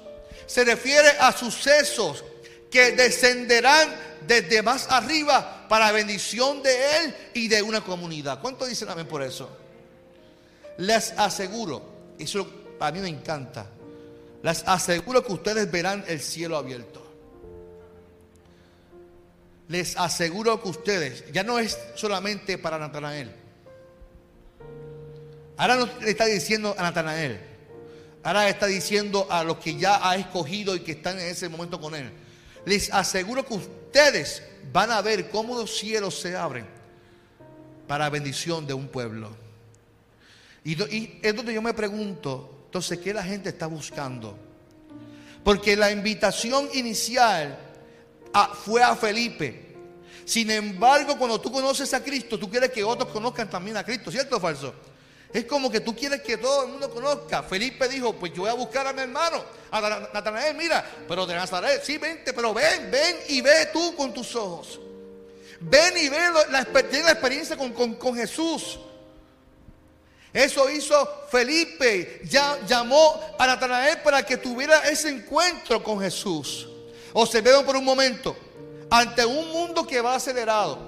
se 0.46 0.64
refiere 0.64 1.10
a 1.20 1.32
sucesos 1.32 2.24
que 2.72 2.92
descenderán 2.92 3.96
desde 4.26 4.62
más 4.62 4.88
arriba 4.90 5.68
para 5.70 5.92
bendición 5.92 6.64
de 6.64 6.98
él 6.98 7.16
y 7.34 7.48
de 7.48 7.62
una 7.62 7.82
comunidad. 7.82 8.40
¿Cuánto 8.42 8.66
dicen 8.66 8.90
amén 8.90 9.08
por 9.08 9.22
eso? 9.22 9.50
Les 10.78 11.12
aseguro, 11.18 12.16
eso 12.20 12.50
a 12.80 12.92
mí 12.92 13.00
me 13.00 13.10
encanta, 13.10 13.68
les 14.44 14.64
aseguro 14.68 15.24
que 15.24 15.34
ustedes 15.34 15.70
verán 15.70 16.04
el 16.08 16.20
cielo 16.20 16.58
abierto 16.58 17.08
les 19.68 19.98
aseguro 19.98 20.62
que 20.62 20.70
ustedes, 20.70 21.26
ya 21.32 21.44
no 21.44 21.60
es 21.60 21.78
solamente 21.96 22.58
para 22.58 22.78
Natanael. 22.78 23.32
Ahora 25.58 25.76
no 25.76 25.90
le 26.02 26.12
está 26.12 26.26
diciendo 26.26 26.76
a 26.78 26.84
Natanael. 26.84 27.40
Ahora 28.24 28.48
está 28.48 28.68
diciendo 28.68 29.28
a 29.30 29.44
los 29.44 29.58
que 29.58 29.76
ya 29.76 30.08
ha 30.08 30.16
escogido 30.16 30.76
y 30.76 30.82
que 30.82 30.94
están 30.94 31.20
en 31.20 31.28
ese 31.28 31.50
momento 31.50 31.80
con 31.80 31.96
él. 31.96 32.12
Les 32.66 32.94
aseguro 32.94 33.46
que 33.46 33.56
ustedes 33.56 34.44
van 34.72 34.92
a 34.92 35.02
ver 35.02 35.30
cómo 35.30 35.58
los 35.58 35.78
cielos 35.78 36.20
se 36.20 36.36
abren 36.36 36.68
para 37.88 38.10
bendición 38.10 38.68
de 38.68 38.74
un 38.74 38.88
pueblo. 38.88 39.36
Y, 40.64 40.82
y 40.94 41.20
es 41.24 41.36
donde 41.36 41.54
yo 41.54 41.62
me 41.62 41.74
pregunto, 41.74 42.64
entonces, 42.66 43.00
¿qué 43.00 43.14
la 43.14 43.24
gente 43.24 43.50
está 43.50 43.68
buscando? 43.68 44.38
Porque 45.44 45.76
la 45.78 45.90
invitación 45.90 46.70
inicial 46.74 47.58
fue 48.66 48.84
a 48.84 48.96
Felipe. 48.96 49.68
Sin 50.26 50.52
embargo, 50.52 51.18
cuando 51.18 51.40
tú 51.40 51.50
conoces 51.52 51.94
a 51.94 52.04
Cristo, 52.04 52.38
tú 52.38 52.50
quieres 52.50 52.70
que 52.70 52.84
otros 52.84 53.10
conozcan 53.10 53.50
también 53.50 53.78
a 53.78 53.84
Cristo, 53.84 54.12
¿cierto 54.12 54.36
o 54.36 54.40
falso? 54.42 54.76
Es 55.38 55.46
como 55.46 55.70
que 55.70 55.82
tú 55.82 55.96
quieres 55.96 56.24
que 56.24 56.36
todo 56.36 56.64
el 56.64 56.70
mundo 56.70 56.90
conozca. 56.90 57.44
Felipe 57.44 57.88
dijo, 57.88 58.12
pues 58.14 58.34
yo 58.34 58.42
voy 58.42 58.50
a 58.50 58.56
buscar 58.56 58.88
a 58.88 58.92
mi 58.92 59.02
hermano, 59.02 59.46
a 59.70 60.10
Natanael, 60.12 60.58
mira, 60.58 60.84
pero 61.08 61.28
de 61.28 61.36
Nazaret, 61.36 61.84
sí, 61.84 62.00
vente, 62.00 62.34
pero 62.34 62.56
ven, 62.56 62.90
ven 62.90 63.18
y 63.28 63.42
ve 63.42 63.70
tú 63.72 63.96
con 63.96 64.12
tus 64.12 64.36
ojos. 64.36 64.80
Ven 65.60 65.96
y 65.96 66.10
ve 66.10 66.18
la, 66.50 66.64
la 67.06 67.12
experiencia 67.12 67.56
con, 67.56 67.72
con 67.72 68.16
Jesús. 68.16 68.80
Eso 70.34 70.68
hizo 70.72 71.08
Felipe, 71.30 72.22
ya 72.24 72.58
llamó 72.66 73.22
a 73.38 73.46
Natanael 73.46 74.00
para 74.00 74.26
que 74.26 74.38
tuviera 74.38 74.90
ese 74.90 75.10
encuentro 75.10 75.84
con 75.84 76.00
Jesús. 76.00 76.68
Observemos 77.14 77.64
por 77.64 77.76
un 77.76 77.86
momento, 77.86 78.36
ante 78.90 79.24
un 79.24 79.52
mundo 79.52 79.86
que 79.86 80.02
va 80.02 80.16
acelerado, 80.16 80.87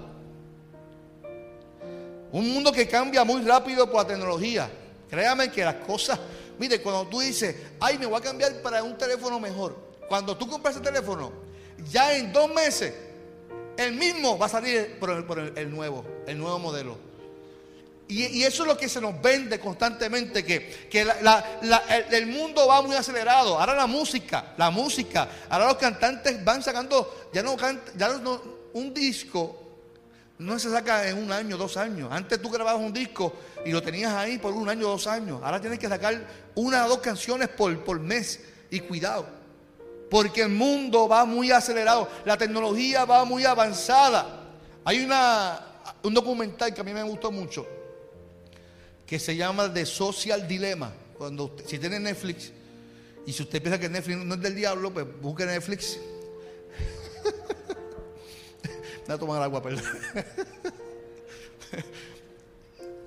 un 2.32 2.54
mundo 2.54 2.72
que 2.72 2.88
cambia 2.88 3.24
muy 3.24 3.42
rápido 3.42 3.90
por 3.90 4.04
la 4.04 4.08
tecnología, 4.08 4.70
créame 5.10 5.52
que 5.52 5.64
las 5.64 5.76
cosas, 5.76 6.20
mire, 6.58 6.82
cuando 6.82 7.08
tú 7.08 7.20
dices, 7.20 7.56
ay, 7.80 7.98
me 7.98 8.06
voy 8.06 8.20
a 8.20 8.22
cambiar 8.22 8.62
para 8.62 8.84
un 8.84 8.98
teléfono 8.98 9.40
mejor, 9.40 9.76
cuando 10.08 10.38
tú 10.38 10.48
compras 10.48 10.76
ese 10.76 10.84
teléfono, 10.84 11.32
ya 11.90 12.16
en 12.16 12.32
dos 12.32 12.54
meses, 12.54 12.94
el 13.78 13.94
mismo 13.94 14.38
va 14.38 14.48
a 14.48 14.50
salir 14.50 15.00
por 15.00 15.40
el 15.56 15.72
nuevo, 15.72 16.06
el 16.28 16.38
nuevo 16.38 16.60
modelo. 16.60 17.10
Y, 18.10 18.44
eso 18.44 18.64
es 18.64 18.68
lo 18.68 18.76
que 18.76 18.90
se 18.90 19.00
nos 19.00 19.22
vende 19.22 19.60
constantemente, 19.60 20.44
que, 20.44 20.76
el, 22.10 22.26
mundo 22.26 22.68
va 22.68 22.82
muy 22.82 22.96
acelerado. 22.96 23.60
Ahora 23.60 23.76
la 23.76 23.86
música, 23.86 24.54
la 24.58 24.72
música, 24.72 25.30
ahora 25.48 25.68
los 25.68 25.78
cantantes 25.78 26.44
van 26.44 26.64
sacando, 26.64 27.30
ya 27.32 27.44
no 27.44 27.56
cantan, 27.56 27.96
ya 27.96 28.10
no, 28.18 28.42
un 28.74 28.94
disco 28.96 29.69
no 30.40 30.58
se 30.58 30.72
saca 30.72 31.08
en 31.08 31.18
un 31.18 31.32
año, 31.32 31.58
dos 31.58 31.76
años. 31.78 32.10
Antes 32.12 32.42
tú 32.42 32.50
grababas 32.50 32.82
un 32.82 32.94
disco 32.94 33.34
y 33.66 33.72
lo 33.72 33.84
tenías 33.84 34.14
ahí 34.14 34.38
por 34.38 34.54
un 34.54 34.70
año, 34.70 34.88
dos 34.88 35.06
años. 35.06 35.42
Ahora 35.44 35.60
tienes 35.60 35.78
que 35.80 35.88
sacar 35.88 36.26
una 36.56 36.86
o 36.86 36.90
dos 36.90 37.00
canciones 37.00 37.50
por, 37.50 37.84
por 37.84 38.00
mes. 38.00 38.40
Y 38.72 38.80
cuidado, 38.82 39.26
porque 40.10 40.44
el 40.44 40.50
mundo 40.50 41.08
va 41.08 41.26
muy 41.26 41.52
acelerado, 41.52 42.08
la 42.24 42.38
tecnología 42.38 43.04
va 43.04 43.26
muy 43.26 43.44
avanzada. 43.46 44.48
Hay 44.86 45.04
una, 45.04 45.60
un 46.04 46.14
documental 46.14 46.74
que 46.74 46.82
a 46.82 46.84
mí 46.84 46.94
me 46.94 47.04
gustó 47.04 47.32
mucho 47.32 47.68
que 49.06 49.18
se 49.18 49.36
llama 49.36 49.74
The 49.74 49.88
Social 49.88 50.48
Dilemma. 50.48 50.94
Cuando 51.18 51.56
si 51.66 51.80
tiene 51.80 52.00
Netflix 52.00 52.52
y 53.26 53.34
si 53.34 53.42
usted 53.42 53.60
piensa 53.60 53.80
que 53.80 53.90
Netflix 53.90 54.20
no 54.20 54.36
es 54.36 54.42
del 54.42 54.56
diablo, 54.56 54.94
pues 54.94 55.06
busque 55.20 55.46
Netflix. 55.48 55.98
Voy 59.10 59.16
a 59.16 59.20
tomar 59.20 59.42
agua, 59.42 59.60
perdón. 59.60 59.84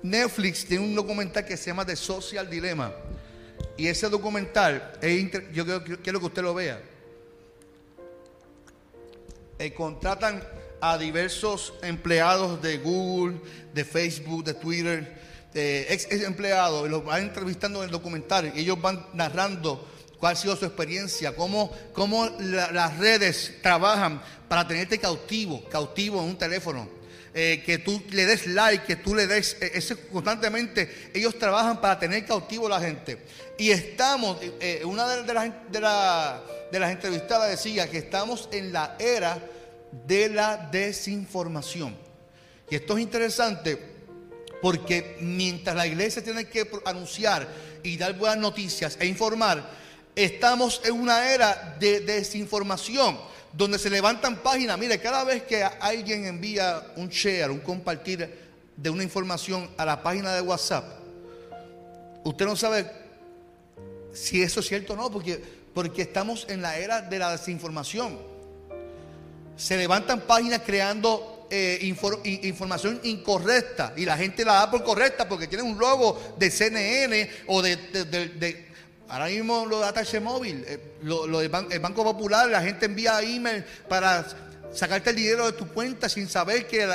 Netflix 0.03 0.65
tiene 0.65 0.83
un 0.83 0.93
documental 0.93 1.45
que 1.45 1.55
se 1.55 1.67
llama 1.67 1.85
The 1.85 1.95
Social 1.95 2.49
Dilemma. 2.49 2.93
Y 3.77 3.87
ese 3.87 4.09
documental, 4.09 4.99
yo 5.53 5.65
quiero, 6.03 6.19
que 6.19 6.25
usted 6.25 6.41
lo 6.41 6.53
vea. 6.53 6.81
Eh, 9.57 9.73
contratan 9.73 10.43
a 10.81 10.97
diversos 10.97 11.73
empleados 11.81 12.61
de 12.61 12.79
Google, 12.79 13.39
de 13.73 13.85
Facebook, 13.85 14.43
de 14.43 14.55
Twitter, 14.55 15.21
ex, 15.53 16.11
empleados, 16.11 16.89
los 16.89 17.05
van 17.05 17.23
entrevistando 17.23 17.79
en 17.79 17.85
el 17.85 17.91
documental 17.91 18.51
y 18.53 18.59
ellos 18.59 18.81
van 18.81 19.07
narrando 19.13 19.87
cuál 20.23 20.37
ha 20.37 20.39
sido 20.39 20.55
su 20.55 20.63
experiencia, 20.63 21.35
cómo, 21.35 21.69
cómo 21.91 22.29
las 22.39 22.97
redes 22.97 23.55
trabajan 23.61 24.21
para 24.47 24.65
tenerte 24.65 24.97
cautivo, 24.97 25.61
cautivo 25.67 26.21
en 26.21 26.29
un 26.29 26.37
teléfono. 26.37 26.87
Eh, 27.33 27.61
que 27.65 27.79
tú 27.79 28.01
le 28.09 28.25
des 28.25 28.47
like, 28.47 28.85
que 28.85 28.95
tú 28.95 29.15
le 29.15 29.27
des, 29.27 29.57
eh, 29.59 29.83
constantemente 30.13 31.09
ellos 31.13 31.37
trabajan 31.37 31.81
para 31.81 31.99
tener 31.99 32.25
cautivo 32.25 32.67
a 32.67 32.69
la 32.69 32.79
gente. 32.79 33.17
Y 33.57 33.71
estamos, 33.71 34.37
eh, 34.61 34.83
una 34.85 35.09
de, 35.09 35.33
las, 35.33 35.51
de, 35.69 35.79
de 36.71 36.79
las 36.79 36.91
entrevistadas 36.93 37.49
decía 37.49 37.91
que 37.91 37.97
estamos 37.97 38.47
en 38.53 38.71
la 38.71 38.95
era 38.99 39.37
de 40.07 40.29
la 40.29 40.55
desinformación. 40.71 41.97
Y 42.69 42.75
esto 42.75 42.95
es 42.95 43.03
interesante 43.03 43.77
porque 44.61 45.17
mientras 45.19 45.75
la 45.75 45.85
iglesia 45.85 46.23
tiene 46.23 46.45
que 46.45 46.65
anunciar 46.85 47.45
y 47.83 47.97
dar 47.97 48.17
buenas 48.17 48.37
noticias 48.37 48.95
e 49.01 49.05
informar, 49.05 49.82
estamos 50.15 50.81
en 50.83 50.93
una 50.93 51.33
era 51.33 51.75
de 51.79 52.01
desinformación, 52.01 53.17
donde 53.51 53.79
se 53.79 53.89
levantan 53.89 54.37
páginas. 54.37 54.77
Mire, 54.77 54.99
cada 54.99 55.23
vez 55.23 55.43
que 55.43 55.63
alguien 55.63 56.25
envía 56.25 56.83
un 56.95 57.09
share, 57.09 57.51
un 57.51 57.59
compartir 57.59 58.43
de 58.75 58.89
una 58.89 59.03
información 59.03 59.69
a 59.77 59.85
la 59.85 60.01
página 60.01 60.33
de 60.33 60.41
WhatsApp, 60.41 60.85
usted 62.23 62.45
no 62.45 62.55
sabe 62.55 62.89
si 64.13 64.41
eso 64.41 64.59
es 64.59 64.67
cierto 64.67 64.93
o 64.93 64.95
no, 64.95 65.11
porque, 65.11 65.41
porque 65.73 66.03
estamos 66.03 66.45
en 66.49 66.61
la 66.61 66.77
era 66.77 67.01
de 67.01 67.19
la 67.19 67.31
desinformación. 67.31 68.17
Se 69.55 69.77
levantan 69.77 70.21
páginas 70.21 70.61
creando 70.65 71.47
eh, 71.49 71.79
información 72.43 72.99
incorrecta 73.03 73.93
y 73.95 74.05
la 74.05 74.17
gente 74.17 74.43
la 74.43 74.53
da 74.53 74.71
por 74.71 74.83
correcta 74.83 75.29
porque 75.29 75.47
tiene 75.47 75.63
un 75.63 75.77
logo 75.77 76.19
de 76.39 76.49
CNN 76.49 77.29
o 77.45 77.61
de, 77.61 78.72
ahora 79.09 79.25
mismo 79.27 79.65
lo 79.65 79.79
de 79.79 79.85
Atache 79.85 80.19
Móvil, 80.19 80.63
eh, 80.67 80.79
lo, 81.03 81.39
del 81.39 81.49
Banco 81.49 82.03
Popular, 82.03 82.49
la 82.49 82.61
gente 82.61 82.85
envía 82.85 83.21
email 83.21 83.63
para 83.87 84.25
sacarte 84.73 85.11
el 85.11 85.15
dinero 85.15 85.45
de 85.45 85.53
tu 85.53 85.67
cuenta 85.67 86.09
sin 86.09 86.27
saber 86.27 86.67
que 86.67 86.87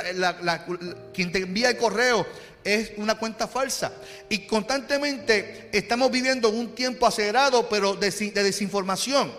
quien 1.13 1.31
te 1.31 1.39
envía 1.39 1.69
el 1.69 1.77
correo 1.77 2.25
es 2.63 2.91
una 2.97 3.15
cuenta 3.15 3.47
falsa. 3.47 3.93
Y 4.27 4.39
constantemente 4.47 5.69
estamos 5.71 6.11
viviendo 6.11 6.49
un 6.49 6.75
tiempo 6.75 7.07
acelerado, 7.07 7.69
pero 7.69 7.95
de, 7.95 8.11
de 8.11 8.43
desinformación. 8.43 9.31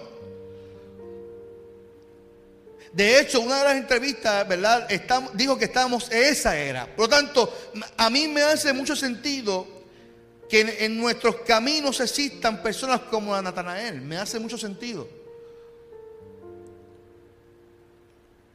De 2.92 3.20
hecho, 3.20 3.40
una 3.40 3.58
de 3.58 3.64
las 3.64 3.76
entrevistas, 3.76 4.48
¿verdad? 4.48 4.88
Dijo 5.34 5.56
que 5.56 5.66
estábamos 5.66 6.10
en 6.10 6.24
esa 6.24 6.56
era. 6.56 6.86
Por 6.86 7.04
lo 7.04 7.08
tanto, 7.08 7.72
a 7.96 8.10
mí 8.10 8.26
me 8.26 8.42
hace 8.42 8.72
mucho 8.72 8.96
sentido 8.96 9.79
que 10.50 10.84
en, 10.84 10.98
nuestros 10.98 11.36
caminos 11.36 12.00
existan 12.00 12.60
personas 12.60 13.02
como 13.02 13.40
Natanael. 13.40 14.00
Me 14.00 14.18
hace 14.18 14.40
mucho 14.40 14.58
sentido. 14.58 15.08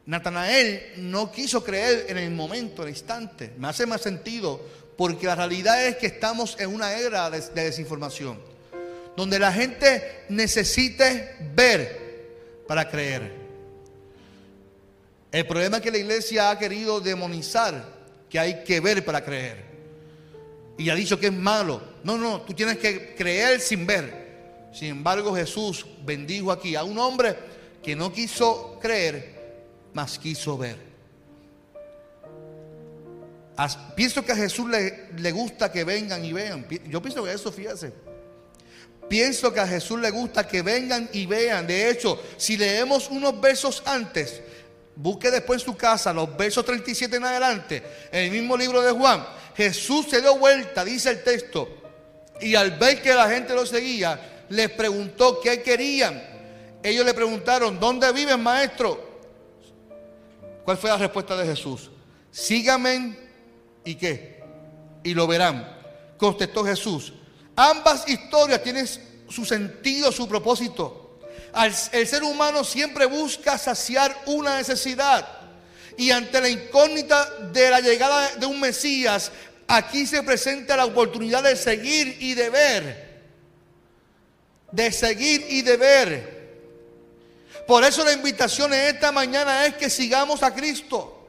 Natanael 0.04 0.92
no 0.98 1.32
quiso 1.32 1.64
creer 1.64 2.04
en 2.08 2.18
el 2.18 2.30
momento, 2.30 2.82
en 2.82 2.88
el 2.88 2.94
instante. 2.94 3.54
Me 3.56 3.68
hace 3.68 3.86
más 3.86 4.02
sentido 4.02 4.60
porque 4.96 5.26
la 5.26 5.34
realidad 5.34 5.86
es 5.86 5.96
que 5.96 6.06
estamos 6.06 6.56
en 6.60 6.72
una 6.72 6.92
era 6.92 7.30
de, 7.30 7.40
de 7.40 7.64
desinformación, 7.64 8.38
donde 9.16 9.38
la 9.38 9.52
gente 9.52 10.24
necesite 10.28 11.34
ver 11.54 12.64
para 12.68 12.90
creer. 12.90 13.32
El 15.32 15.46
problema 15.46 15.78
es 15.78 15.82
que 15.82 15.90
la 15.90 15.98
iglesia 15.98 16.50
ha 16.50 16.58
querido 16.58 17.00
demonizar 17.00 17.96
que 18.28 18.38
hay 18.38 18.64
que 18.64 18.80
ver 18.80 19.02
para 19.02 19.24
creer. 19.24 19.75
Y 20.78 20.90
ha 20.90 20.94
dicho 20.94 21.18
que 21.18 21.26
es 21.26 21.32
malo. 21.32 21.80
No, 22.04 22.16
no, 22.16 22.42
tú 22.42 22.52
tienes 22.52 22.78
que 22.78 23.14
creer 23.14 23.60
sin 23.60 23.86
ver. 23.86 24.26
Sin 24.72 24.88
embargo, 24.88 25.34
Jesús 25.34 25.86
bendijo 26.04 26.52
aquí 26.52 26.76
a 26.76 26.84
un 26.84 26.98
hombre 26.98 27.36
que 27.82 27.96
no 27.96 28.12
quiso 28.12 28.78
creer, 28.80 29.54
mas 29.94 30.18
quiso 30.18 30.58
ver. 30.58 30.76
Pienso 33.94 34.22
que 34.22 34.32
a 34.32 34.36
Jesús 34.36 34.68
le, 34.68 35.08
le 35.16 35.32
gusta 35.32 35.72
que 35.72 35.82
vengan 35.84 36.22
y 36.24 36.32
vean. 36.32 36.66
Yo 36.88 37.00
pienso 37.00 37.24
que 37.24 37.32
eso, 37.32 37.50
fíjese. 37.50 37.92
Pienso 39.08 39.52
que 39.52 39.60
a 39.60 39.66
Jesús 39.66 40.00
le 40.00 40.10
gusta 40.10 40.46
que 40.46 40.62
vengan 40.62 41.08
y 41.12 41.26
vean. 41.26 41.66
De 41.66 41.88
hecho, 41.88 42.20
si 42.36 42.56
leemos 42.56 43.08
unos 43.08 43.40
versos 43.40 43.82
antes, 43.86 44.42
busque 44.96 45.30
después 45.30 45.62
en 45.62 45.66
su 45.66 45.76
casa 45.76 46.12
los 46.12 46.36
versos 46.36 46.64
37 46.64 47.16
en 47.16 47.24
adelante, 47.24 47.82
en 48.10 48.24
el 48.24 48.30
mismo 48.30 48.56
libro 48.56 48.82
de 48.82 48.90
Juan, 48.90 49.24
Jesús 49.56 50.06
se 50.10 50.20
dio 50.20 50.36
vuelta, 50.38 50.84
dice 50.84 51.10
el 51.10 51.24
texto, 51.24 51.68
y 52.40 52.54
al 52.54 52.72
ver 52.72 53.00
que 53.00 53.14
la 53.14 53.28
gente 53.30 53.54
lo 53.54 53.64
seguía, 53.64 54.44
les 54.50 54.70
preguntó 54.70 55.40
qué 55.40 55.62
querían. 55.62 56.22
Ellos 56.82 57.04
le 57.04 57.14
preguntaron, 57.14 57.80
¿dónde 57.80 58.12
viven, 58.12 58.42
maestro? 58.42 59.04
¿Cuál 60.64 60.76
fue 60.76 60.90
la 60.90 60.98
respuesta 60.98 61.36
de 61.36 61.46
Jesús? 61.46 61.90
Síganme 62.30 63.16
y 63.84 63.94
qué? 63.94 64.42
Y 65.02 65.14
lo 65.14 65.26
verán. 65.26 65.74
Contestó 66.18 66.64
Jesús. 66.64 67.14
Ambas 67.56 68.06
historias 68.08 68.62
tienen 68.62 68.86
su 69.28 69.44
sentido, 69.44 70.12
su 70.12 70.28
propósito. 70.28 71.20
El 71.92 72.06
ser 72.06 72.22
humano 72.22 72.62
siempre 72.62 73.06
busca 73.06 73.56
saciar 73.56 74.14
una 74.26 74.58
necesidad. 74.58 75.26
Y 75.98 76.10
ante 76.10 76.40
la 76.40 76.48
incógnita 76.48 77.24
de 77.52 77.70
la 77.70 77.80
llegada 77.80 78.36
de 78.36 78.46
un 78.46 78.60
Mesías, 78.60 79.30
aquí 79.66 80.06
se 80.06 80.22
presenta 80.22 80.76
la 80.76 80.84
oportunidad 80.84 81.42
de 81.42 81.56
seguir 81.56 82.16
y 82.20 82.34
de 82.34 82.50
ver. 82.50 83.06
De 84.72 84.92
seguir 84.92 85.46
y 85.48 85.62
de 85.62 85.76
ver. 85.76 86.36
Por 87.66 87.82
eso 87.82 88.04
la 88.04 88.12
invitación 88.12 88.72
en 88.74 88.94
esta 88.94 89.10
mañana 89.10 89.66
es 89.66 89.74
que 89.74 89.88
sigamos 89.90 90.42
a 90.42 90.54
Cristo. 90.54 91.28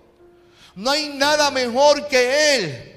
No 0.76 0.92
hay 0.92 1.10
nada 1.10 1.50
mejor 1.50 2.08
que 2.08 2.56
Él. 2.56 2.94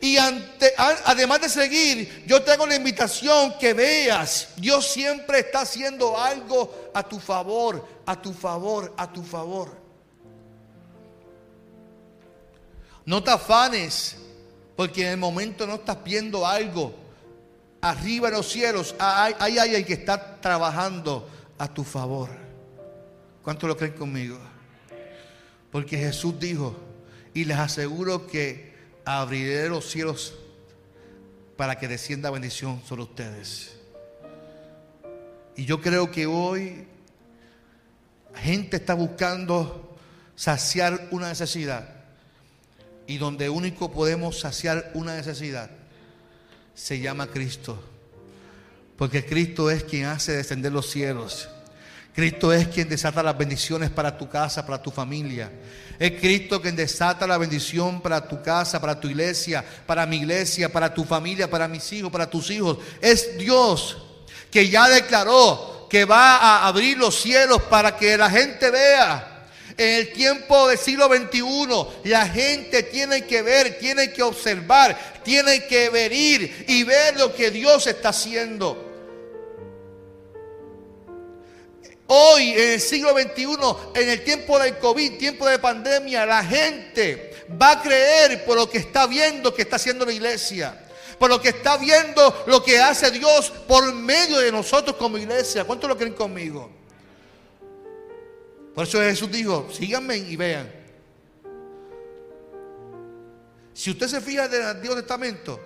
Y 0.00 0.18
ante- 0.18 0.74
además 0.76 1.40
de 1.40 1.48
seguir, 1.48 2.24
yo 2.26 2.42
te 2.42 2.52
hago 2.52 2.66
la 2.66 2.74
invitación 2.76 3.58
que 3.58 3.72
veas. 3.72 4.48
Dios 4.56 4.86
siempre 4.86 5.38
está 5.40 5.62
haciendo 5.62 6.20
algo 6.20 6.90
a 6.92 7.02
tu 7.02 7.18
favor, 7.18 7.84
a 8.04 8.20
tu 8.20 8.32
favor, 8.34 8.92
a 8.98 9.10
tu 9.10 9.24
favor. 9.24 9.85
No 13.06 13.22
te 13.22 13.30
afanes, 13.30 14.16
porque 14.76 15.06
en 15.06 15.12
el 15.12 15.16
momento 15.16 15.66
no 15.66 15.76
estás 15.76 16.02
viendo 16.04 16.46
algo. 16.46 16.94
Arriba 17.80 18.28
en 18.28 18.34
los 18.34 18.48
cielos 18.48 18.94
hay 18.98 19.34
hay 19.38 19.58
alguien 19.58 19.84
que 19.84 19.92
está 19.94 20.40
trabajando 20.40 21.28
a 21.56 21.72
tu 21.72 21.84
favor. 21.84 22.30
¿Cuánto 23.42 23.68
lo 23.68 23.76
creen 23.76 23.94
conmigo? 23.94 24.38
Porque 25.70 25.96
Jesús 25.96 26.38
dijo, 26.38 26.76
y 27.32 27.44
les 27.44 27.58
aseguro 27.58 28.26
que 28.26 28.74
abriré 29.04 29.68
los 29.68 29.88
cielos 29.88 30.34
para 31.56 31.78
que 31.78 31.86
descienda 31.86 32.30
bendición 32.30 32.82
sobre 32.86 33.02
ustedes. 33.02 33.76
Y 35.54 35.64
yo 35.64 35.80
creo 35.80 36.10
que 36.10 36.26
hoy 36.26 36.86
gente 38.34 38.76
está 38.76 38.94
buscando 38.94 39.96
saciar 40.34 41.08
una 41.10 41.28
necesidad. 41.28 41.95
Y 43.06 43.18
donde 43.18 43.48
único 43.48 43.90
podemos 43.92 44.40
saciar 44.40 44.90
una 44.94 45.14
necesidad 45.16 45.70
se 46.74 47.00
llama 47.00 47.28
Cristo. 47.28 47.82
Porque 48.96 49.24
Cristo 49.24 49.70
es 49.70 49.84
quien 49.84 50.06
hace 50.06 50.32
descender 50.32 50.72
los 50.72 50.90
cielos. 50.90 51.48
Cristo 52.14 52.50
es 52.50 52.68
quien 52.68 52.88
desata 52.88 53.22
las 53.22 53.36
bendiciones 53.36 53.90
para 53.90 54.16
tu 54.16 54.28
casa, 54.28 54.64
para 54.64 54.80
tu 54.80 54.90
familia. 54.90 55.52
Es 55.98 56.12
Cristo 56.12 56.62
quien 56.62 56.74
desata 56.74 57.26
la 57.26 57.36
bendición 57.36 58.00
para 58.00 58.26
tu 58.26 58.42
casa, 58.42 58.80
para 58.80 58.98
tu 58.98 59.08
iglesia, 59.08 59.62
para 59.86 60.06
mi 60.06 60.16
iglesia, 60.16 60.72
para 60.72 60.94
tu 60.94 61.04
familia, 61.04 61.50
para 61.50 61.68
mis 61.68 61.92
hijos, 61.92 62.10
para 62.10 62.28
tus 62.28 62.50
hijos. 62.50 62.78
Es 63.02 63.36
Dios 63.36 63.98
que 64.50 64.68
ya 64.68 64.88
declaró 64.88 65.86
que 65.90 66.06
va 66.06 66.36
a 66.36 66.66
abrir 66.66 66.96
los 66.96 67.20
cielos 67.20 67.62
para 67.64 67.96
que 67.96 68.16
la 68.16 68.30
gente 68.30 68.70
vea. 68.70 69.35
En 69.78 69.94
el 69.94 70.12
tiempo 70.12 70.68
del 70.68 70.78
siglo 70.78 71.06
XXI, 71.06 72.08
la 72.08 72.26
gente 72.26 72.82
tiene 72.84 73.26
que 73.26 73.42
ver, 73.42 73.78
tiene 73.78 74.10
que 74.10 74.22
observar, 74.22 74.96
tiene 75.22 75.66
que 75.66 75.90
venir 75.90 76.64
y 76.66 76.82
ver 76.82 77.18
lo 77.18 77.34
que 77.34 77.50
Dios 77.50 77.86
está 77.86 78.08
haciendo. 78.08 78.84
Hoy, 82.06 82.52
en 82.52 82.72
el 82.72 82.80
siglo 82.80 83.10
XXI, 83.10 84.00
en 84.00 84.08
el 84.08 84.24
tiempo 84.24 84.58
del 84.58 84.78
COVID, 84.78 85.18
tiempo 85.18 85.46
de 85.46 85.58
pandemia, 85.58 86.24
la 86.24 86.42
gente 86.42 87.34
va 87.60 87.72
a 87.72 87.82
creer 87.82 88.44
por 88.46 88.56
lo 88.56 88.70
que 88.70 88.78
está 88.78 89.06
viendo 89.06 89.52
que 89.52 89.62
está 89.62 89.76
haciendo 89.76 90.06
la 90.06 90.12
iglesia. 90.12 90.84
Por 91.18 91.28
lo 91.28 91.40
que 91.40 91.48
está 91.48 91.76
viendo 91.76 92.44
lo 92.46 92.62
que 92.62 92.78
hace 92.78 93.10
Dios 93.10 93.50
por 93.66 93.92
medio 93.92 94.38
de 94.38 94.52
nosotros 94.52 94.96
como 94.96 95.18
iglesia. 95.18 95.64
¿Cuántos 95.64 95.88
lo 95.88 95.96
creen 95.96 96.14
conmigo? 96.14 96.70
Por 98.76 98.84
eso 98.84 98.98
Jesús 99.00 99.32
dijo, 99.32 99.66
síganme 99.72 100.18
y 100.18 100.36
vean. 100.36 100.70
Si 103.72 103.90
usted 103.90 104.06
se 104.06 104.20
fija 104.20 104.46
del 104.48 104.62
Antiguo 104.62 104.94
Testamento, 104.94 105.58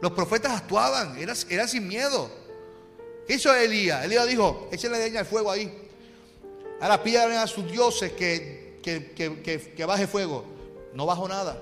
los 0.00 0.10
profetas 0.12 0.52
actuaban, 0.52 1.16
era, 1.18 1.34
era 1.48 1.68
sin 1.68 1.86
miedo. 1.86 2.30
¿Qué 3.26 3.34
hizo 3.34 3.54
Elías? 3.54 4.04
Elías 4.04 4.26
dijo, 4.26 4.68
échenle 4.72 4.98
leña 4.98 5.20
al 5.20 5.26
fuego 5.26 5.50
ahí. 5.50 5.70
Ahora 6.80 7.02
pídanle 7.02 7.36
a 7.36 7.46
sus 7.46 7.70
dioses 7.70 8.12
que, 8.12 8.80
que, 8.82 9.12
que- 9.14 9.72
que 9.74 9.84
baje 9.84 10.06
fuego. 10.06 10.44
No 10.94 11.06
bajó 11.06 11.28
nada. 11.28 11.60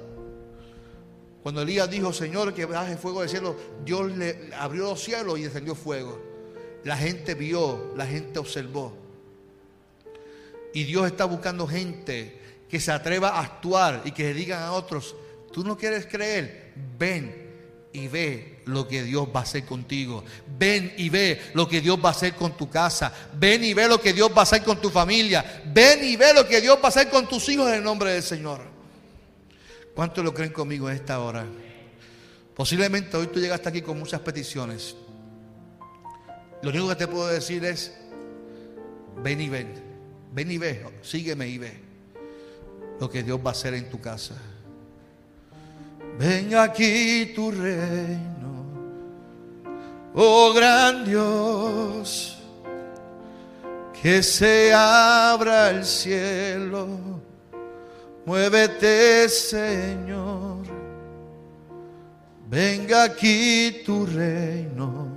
Cuando 1.42 1.62
Elías 1.62 1.90
dijo, 1.90 2.12
Señor, 2.12 2.54
que 2.54 2.66
baje 2.66 2.96
fuego 2.96 3.20
del 3.20 3.28
cielo, 3.28 3.56
Dios 3.84 4.10
le 4.16 4.50
abrió 4.54 4.84
los 4.84 5.02
cielos 5.02 5.38
y 5.40 5.42
descendió 5.42 5.74
fuego. 5.74 6.20
La 6.84 6.96
gente 6.96 7.34
vio, 7.34 7.92
la 7.96 8.06
gente 8.06 8.38
observó. 8.38 9.01
Y 10.72 10.84
Dios 10.84 11.06
está 11.06 11.24
buscando 11.24 11.66
gente 11.66 12.40
que 12.68 12.80
se 12.80 12.90
atreva 12.90 13.30
a 13.30 13.40
actuar 13.40 14.02
y 14.04 14.12
que 14.12 14.24
le 14.24 14.34
digan 14.34 14.62
a 14.62 14.72
otros, 14.72 15.14
tú 15.52 15.62
no 15.62 15.76
quieres 15.76 16.06
creer, 16.06 16.72
ven 16.98 17.42
y 17.92 18.08
ve 18.08 18.60
lo 18.64 18.88
que 18.88 19.02
Dios 19.02 19.28
va 19.34 19.40
a 19.40 19.42
hacer 19.42 19.64
contigo. 19.64 20.24
Ven 20.58 20.94
y 20.96 21.10
ve 21.10 21.40
lo 21.54 21.68
que 21.68 21.80
Dios 21.80 21.98
va 22.02 22.08
a 22.08 22.12
hacer 22.12 22.34
con 22.34 22.56
tu 22.56 22.70
casa. 22.70 23.12
Ven 23.34 23.62
y 23.64 23.74
ve 23.74 23.88
lo 23.88 24.00
que 24.00 24.12
Dios 24.12 24.30
va 24.30 24.40
a 24.40 24.42
hacer 24.42 24.62
con 24.62 24.80
tu 24.80 24.88
familia. 24.88 25.62
Ven 25.66 26.02
y 26.02 26.16
ve 26.16 26.32
lo 26.32 26.46
que 26.46 26.60
Dios 26.60 26.78
va 26.78 26.86
a 26.86 26.88
hacer 26.88 27.10
con 27.10 27.28
tus 27.28 27.48
hijos 27.48 27.68
en 27.68 27.74
el 27.74 27.84
nombre 27.84 28.12
del 28.12 28.22
Señor. 28.22 28.62
¿Cuántos 29.94 30.24
lo 30.24 30.32
creen 30.32 30.52
conmigo 30.52 30.88
en 30.88 30.96
esta 30.96 31.20
hora? 31.20 31.44
Posiblemente 32.54 33.16
hoy 33.16 33.26
tú 33.26 33.40
llegaste 33.40 33.68
aquí 33.68 33.82
con 33.82 33.98
muchas 33.98 34.20
peticiones. 34.20 34.96
Lo 36.62 36.70
único 36.70 36.88
que 36.88 36.96
te 36.96 37.08
puedo 37.08 37.26
decir 37.26 37.64
es, 37.64 37.92
ven 39.22 39.40
y 39.40 39.48
ven, 39.48 39.91
ven 40.32 40.50
y 40.50 40.58
ve, 40.58 40.84
sígueme 41.02 41.48
y 41.48 41.58
ve 41.58 41.72
lo 43.00 43.10
que 43.10 43.22
Dios 43.22 43.38
va 43.44 43.50
a 43.50 43.52
hacer 43.52 43.74
en 43.74 43.88
tu 43.90 44.00
casa. 44.00 44.36
Ven 46.18 46.54
aquí 46.54 47.32
tu 47.34 47.50
reino, 47.50 48.64
oh 50.14 50.52
gran 50.54 51.04
Dios, 51.04 52.38
Que 54.02 54.20
se 54.20 54.72
abra 54.74 55.70
el 55.70 55.84
cielo. 55.84 56.88
Muévete, 58.26 59.28
Señor. 59.28 60.62
Venga 62.48 63.04
aquí 63.04 63.82
tu 63.86 64.04
reino. 64.04 65.08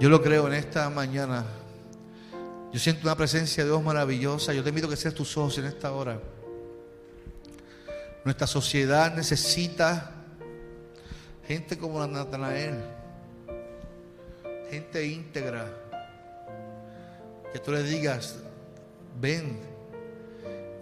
Yo 0.00 0.08
lo 0.08 0.20
creo 0.20 0.48
en 0.48 0.54
esta 0.54 0.90
mañana. 0.90 1.44
Yo 2.74 2.80
siento 2.80 3.02
una 3.04 3.14
presencia 3.14 3.62
de 3.62 3.70
Dios 3.70 3.84
maravillosa. 3.84 4.52
Yo 4.52 4.64
te 4.64 4.70
invito 4.70 4.88
a 4.88 4.90
que 4.90 4.96
seas 4.96 5.14
tus 5.14 5.36
ojos 5.36 5.56
en 5.58 5.66
esta 5.66 5.92
hora. 5.92 6.18
Nuestra 8.24 8.48
sociedad 8.48 9.14
necesita 9.14 10.10
gente 11.46 11.78
como 11.78 12.04
Natanael, 12.04 12.80
gente 14.72 15.06
íntegra, 15.06 15.72
que 17.52 17.60
tú 17.60 17.70
le 17.70 17.84
digas, 17.84 18.38
ven 19.20 19.56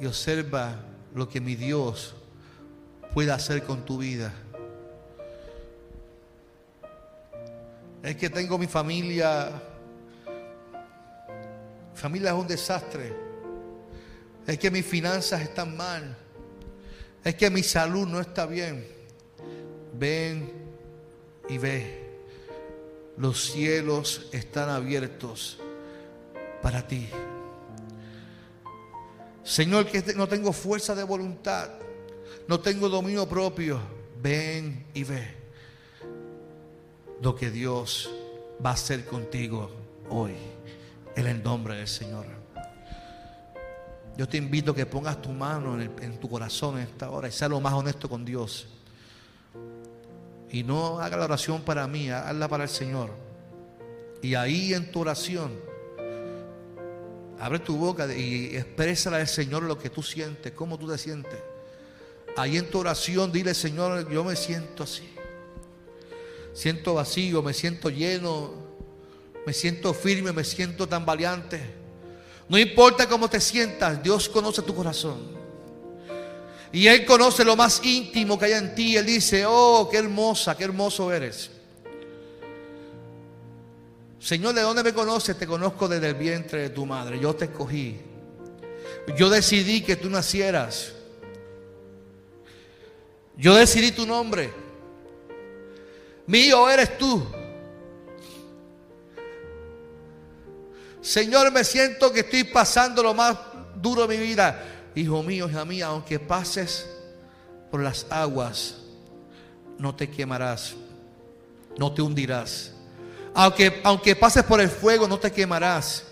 y 0.01 0.07
observa 0.07 0.77
lo 1.15 1.29
que 1.29 1.43
mi 1.43 1.57
Dios 1.57 2.15
puede 3.13 3.33
hacer 3.33 3.65
con 3.65 3.85
tu 3.85 3.99
vida. 3.99 4.33
Es 8.03 8.17
que 8.17 8.31
tengo 8.31 8.57
mi 8.57 8.67
familia, 8.67 9.51
mi 9.51 9.72
familia 11.95 12.31
es 12.31 12.37
un 12.37 12.47
desastre. 12.47 13.13
Es 14.47 14.59
que 14.59 14.71
mis 14.71 14.85
finanzas 14.85 15.41
están 15.43 15.77
mal. 15.77 16.17
Es 17.25 17.35
que 17.35 17.51
mi 17.51 17.63
salud 17.63 18.07
no 18.07 18.21
está 18.21 18.47
bien. 18.47 18.87
Ven 19.99 20.53
y 21.49 21.59
ve. 21.59 22.03
Los 23.17 23.53
cielos 23.53 24.29
están 24.33 24.69
abiertos 24.69 25.59
para 26.61 26.87
ti. 26.87 27.09
Señor, 29.45 29.87
que 29.87 30.15
no 30.15 30.29
tengo 30.29 30.53
fuerza 30.53 30.95
de 30.95 31.05
voluntad, 31.05 31.71
no 32.49 32.61
tengo 32.61 32.89
dominio 32.89 33.29
propio. 33.29 33.81
Ven 34.21 34.87
y 34.95 35.05
ve 35.05 35.43
lo 37.23 37.37
que 37.37 37.51
Dios 37.51 38.11
va 38.65 38.71
a 38.71 38.75
hacer 38.75 39.05
contigo 39.05 39.71
hoy, 40.11 40.35
en 41.17 41.27
el 41.27 41.43
nombre 41.43 41.77
del 41.77 41.89
Señor. 41.89 42.27
Yo 44.17 44.29
te 44.29 44.37
invito 44.37 44.73
a 44.73 44.75
que 44.75 44.85
pongas 44.85 45.21
tu 45.23 45.31
mano 45.31 45.81
en, 45.81 46.21
tu 46.21 46.29
corazón 46.29 46.77
en 46.77 46.85
esta 46.85 47.11
hora 47.11 47.29
y 47.29 47.33
sea 47.33 47.49
lo 47.49 47.61
más 47.61 47.73
honesto 47.73 48.09
con 48.09 48.25
Dios. 48.25 48.67
Y 50.51 50.63
no 50.63 51.01
haga 51.01 51.17
la 51.17 51.25
oración 51.25 51.63
para 51.63 51.87
mí, 51.87 52.11
hazla 52.11 52.47
para 52.47 52.65
el 52.65 52.69
Señor. 52.69 53.11
Y 54.21 54.35
ahí 54.35 54.75
en 54.75 54.93
tu 54.93 55.01
oración, 55.01 55.53
abre 57.41 57.59
tu 57.59 57.77
boca 57.77 58.13
y 58.15 58.55
exprésala 58.55 59.17
al 59.17 59.29
Señor 59.29 59.63
lo 59.63 59.79
que 59.79 59.89
tú 59.89 60.03
sientes, 60.03 60.53
cómo 60.53 60.79
tú 60.79 60.87
te 60.89 60.99
sientes. 60.99 61.41
Ahí 62.37 62.59
en 62.59 62.69
tu 62.69 62.79
oración, 62.79 63.33
dile, 63.33 63.55
Señor, 63.55 64.11
yo 64.11 64.25
me 64.25 64.37
siento 64.37 64.85
así. 64.85 65.09
Siento 66.53 66.95
vacío, 66.95 67.43
me 67.43 67.55
siento 67.55 67.89
lleno, 67.89 68.62
me 69.47 69.53
siento 69.53 69.93
firme, 69.93 70.33
me 70.33 70.45
siento 70.45 70.89
tan 70.89 71.05
valiente. 71.05 71.61
No 72.49 72.59
importa 72.59 73.09
cómo 73.09 73.29
te 73.29 73.41
sientas, 73.41 74.03
Dios 74.03 74.29
conoce 74.29 74.63
tu 74.63 74.75
corazón. 74.75 75.43
Y 76.73 76.87
Él 76.87 77.05
conoce 77.05 77.45
lo 77.45 77.55
más 77.55 77.85
íntimo 77.85 78.39
que 78.39 78.47
hay 78.47 78.53
en 78.53 78.75
ti. 78.75 78.97
Él 78.97 79.05
dice, 79.05 79.45
oh, 79.47 79.89
qué 79.91 79.99
hermosa, 79.99 80.57
qué 80.57 80.65
hermoso 80.65 81.13
eres. 81.13 81.51
Señor, 84.19 84.55
¿de 84.55 84.63
dónde 84.63 84.83
me 84.83 84.95
conoces? 84.95 85.37
Te 85.37 85.47
conozco 85.47 85.87
desde 85.89 86.09
el 86.09 86.15
vientre 86.15 86.63
de 86.63 86.71
tu 86.71 86.87
madre. 86.87 87.19
Yo 87.21 87.35
te 87.35 87.47
escogí. 87.47 88.01
Yo 89.17 89.29
decidí 89.29 89.83
que 89.83 89.97
tú 89.97 90.09
nacieras. 90.09 90.93
Yo 93.37 93.55
decidí 93.55 93.91
tu 93.91 94.07
nombre. 94.07 94.51
Mío 96.27 96.71
eres 96.71 96.97
tú. 96.97 97.27
Señor, 101.03 101.51
me 101.51 101.65
siento 101.65 102.13
que 102.13 102.21
estoy 102.21 102.45
pasando 102.45 103.03
lo 103.03 103.13
más 103.13 103.37
duro 103.75 104.07
de 104.07 104.17
mi 104.17 104.23
vida. 104.23 104.63
Hijo 104.95 105.23
mío, 105.23 105.49
hija 105.49 105.65
mía, 105.65 105.87
aunque 105.87 106.21
pases 106.21 106.89
por 107.71 107.83
las 107.83 108.07
aguas, 108.09 108.77
no 109.79 109.95
te 109.95 110.09
quemarás, 110.09 110.75
no 111.77 111.93
te 111.93 112.03
hundirás. 112.03 112.73
Aunque, 113.35 113.81
aunque 113.83 114.15
pases 114.15 114.45
por 114.45 114.61
el 114.61 114.69
fuego, 114.69 115.09
no 115.09 115.19
te 115.19 115.33
quemarás, 115.33 116.05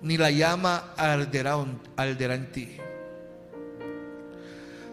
ni 0.00 0.16
la 0.16 0.30
llama 0.30 0.92
arderá, 0.96 1.56
arderá 1.96 2.34
en 2.34 2.50
ti. 2.50 2.81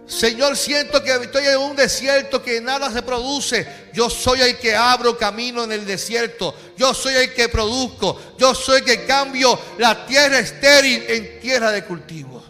Señor, 0.09 0.57
siento 0.57 1.03
que 1.03 1.11
estoy 1.11 1.45
en 1.45 1.59
un 1.59 1.75
desierto 1.75 2.41
que 2.41 2.59
nada 2.59 2.91
se 2.91 3.03
produce. 3.03 3.67
Yo 3.93 4.09
soy 4.09 4.41
el 4.41 4.57
que 4.57 4.75
abro 4.75 5.15
camino 5.15 5.63
en 5.63 5.71
el 5.71 5.85
desierto. 5.85 6.55
Yo 6.75 6.95
soy 6.95 7.13
el 7.13 7.33
que 7.35 7.47
produzco. 7.47 8.19
Yo 8.35 8.55
soy 8.55 8.79
el 8.79 8.85
que 8.85 9.05
cambio 9.05 9.57
la 9.77 10.07
tierra 10.07 10.39
estéril 10.39 11.03
en 11.07 11.39
tierra 11.39 11.71
de 11.71 11.85
cultivo. 11.85 12.43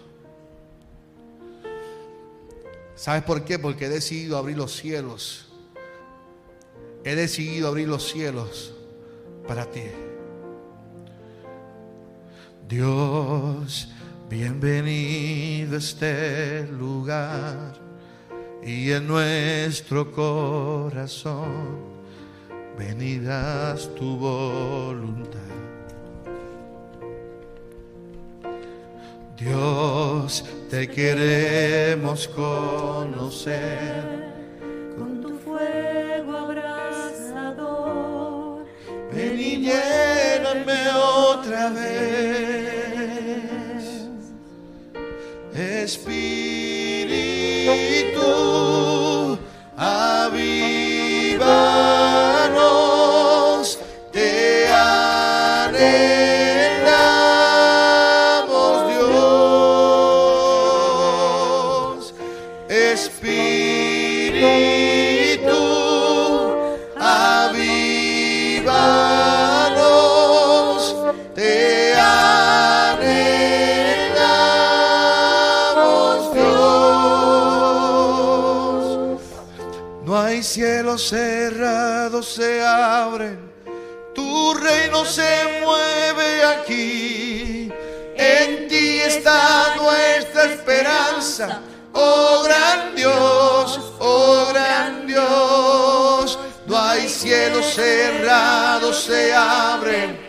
¿Sabes 2.95 3.23
por 3.23 3.43
qué? 3.43 3.59
Porque 3.59 3.85
he 3.85 3.89
decidido 3.89 4.37
abrir 4.37 4.55
los 4.55 4.73
cielos. 4.73 5.47
He 7.03 7.15
decidido 7.15 7.67
abrir 7.67 7.89
los 7.89 8.09
cielos 8.09 8.71
para 9.45 9.69
ti. 9.69 9.83
Dios, 12.69 13.89
bienvenido 14.29 15.18
este 15.77 16.67
lugar 16.67 17.73
y 18.63 18.91
en 18.91 19.07
nuestro 19.07 20.11
corazón 20.11 21.79
venirás 22.77 23.89
tu 23.95 24.17
voluntad. 24.17 25.39
Dios, 29.39 30.43
te 30.69 30.89
queremos 30.89 32.27
conocer. 32.27 34.03
con 34.97 35.21
tu 35.21 35.29
fuego 35.39 36.37
abrasador. 36.37 37.55
Ven 39.13 39.39
y 39.39 39.57
lléname 39.61 40.91
otra 40.93 41.69
vez. 41.69 42.58
Espíritu, 45.59 46.48
cielos 80.43 81.09
cerrados, 81.09 82.33
se 82.33 82.65
abren, 82.65 83.39
tu 84.13 84.53
reino 84.53 85.05
se 85.05 85.61
mueve 85.63 86.43
aquí. 86.43 87.71
En 88.15 88.67
ti 88.67 88.99
está 88.99 89.75
nuestra 89.77 90.45
esperanza, 90.45 91.61
oh 91.93 92.43
gran 92.43 92.95
Dios, 92.95 93.79
oh 93.99 94.47
gran 94.51 95.07
Dios. 95.07 96.39
No 96.65 96.77
hay 96.77 97.07
cielos 97.07 97.65
cerrados, 97.73 99.03
se 99.03 99.33
abren, 99.33 100.19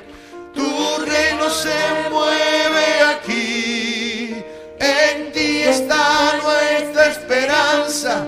tu 0.54 1.04
reino 1.04 1.50
se 1.50 2.10
mueve 2.10 3.00
aquí. 3.14 4.36
En 4.78 5.32
ti 5.32 5.62
está 5.62 6.38
nuestra 6.42 7.06
esperanza. 7.06 8.26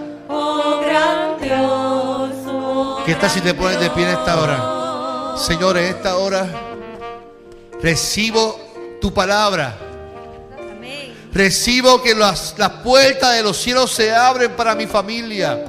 ¿Qué 3.04 3.16
tal 3.16 3.30
si 3.30 3.40
te 3.40 3.52
pones 3.52 3.80
de 3.80 3.90
pie 3.90 4.04
en 4.04 4.10
esta 4.10 4.40
hora? 4.40 5.36
Señor, 5.36 5.76
en 5.76 5.86
esta 5.86 6.16
hora 6.16 6.46
recibo 7.82 8.58
tu 9.00 9.12
palabra. 9.12 9.76
Recibo 11.32 12.02
que 12.02 12.14
las, 12.14 12.54
las 12.58 12.70
puertas 12.84 13.34
de 13.34 13.42
los 13.42 13.56
cielos 13.56 13.90
se 13.90 14.14
abren 14.14 14.52
para 14.52 14.74
mi 14.74 14.86
familia. 14.86 15.64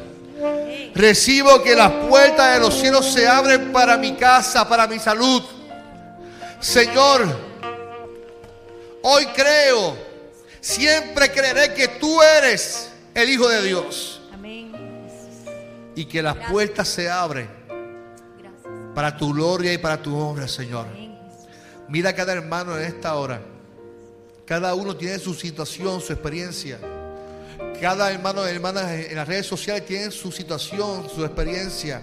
Recibo 0.94 1.64
que 1.64 1.76
las 1.76 1.92
puertas 2.08 2.54
de 2.54 2.60
los 2.60 2.76
cielos 2.76 3.12
se 3.12 3.28
abren 3.28 3.72
para 3.72 3.98
mi 3.98 4.14
casa, 4.14 4.68
para 4.70 4.86
mi 4.86 5.00
salud. 5.00 5.42
Señor, 6.60 7.26
hoy 9.02 9.26
creo, 9.36 9.98
siempre 10.62 11.32
creeré 11.32 11.74
que 11.74 11.88
tú 11.88 12.22
eres 12.22 12.90
el 13.16 13.30
Hijo 13.30 13.50
de 13.50 13.64
Dios. 13.64 14.22
Y 15.96 16.06
que 16.06 16.22
las 16.22 16.36
puertas 16.50 16.88
se 16.88 17.10
abren 17.10 17.50
Gracias. 18.40 18.74
para 18.96 19.16
tu 19.16 19.34
gloria 19.34 19.74
y 19.74 19.78
para 19.78 20.02
tu 20.02 20.18
honra, 20.18 20.48
Señor. 20.48 20.88
Mira 21.88 22.12
a 22.12 22.16
cada 22.16 22.34
hermano 22.34 22.78
en 22.78 22.86
esta 22.86 23.16
hora. 23.16 23.42
Cada 24.46 24.74
uno 24.76 24.96
tiene 24.96 25.20
su 25.20 25.34
situación, 25.34 26.02
su 26.02 26.14
experiencia. 26.14 26.80
Cada 27.80 28.12
hermano 28.12 28.48
y 28.48 28.52
hermana 28.52 28.94
en 28.96 29.16
las 29.16 29.28
redes 29.28 29.46
sociales 29.46 29.86
tiene 29.86 30.12
su 30.12 30.32
situación, 30.32 31.10
su 31.14 31.24
experiencia. 31.24 32.02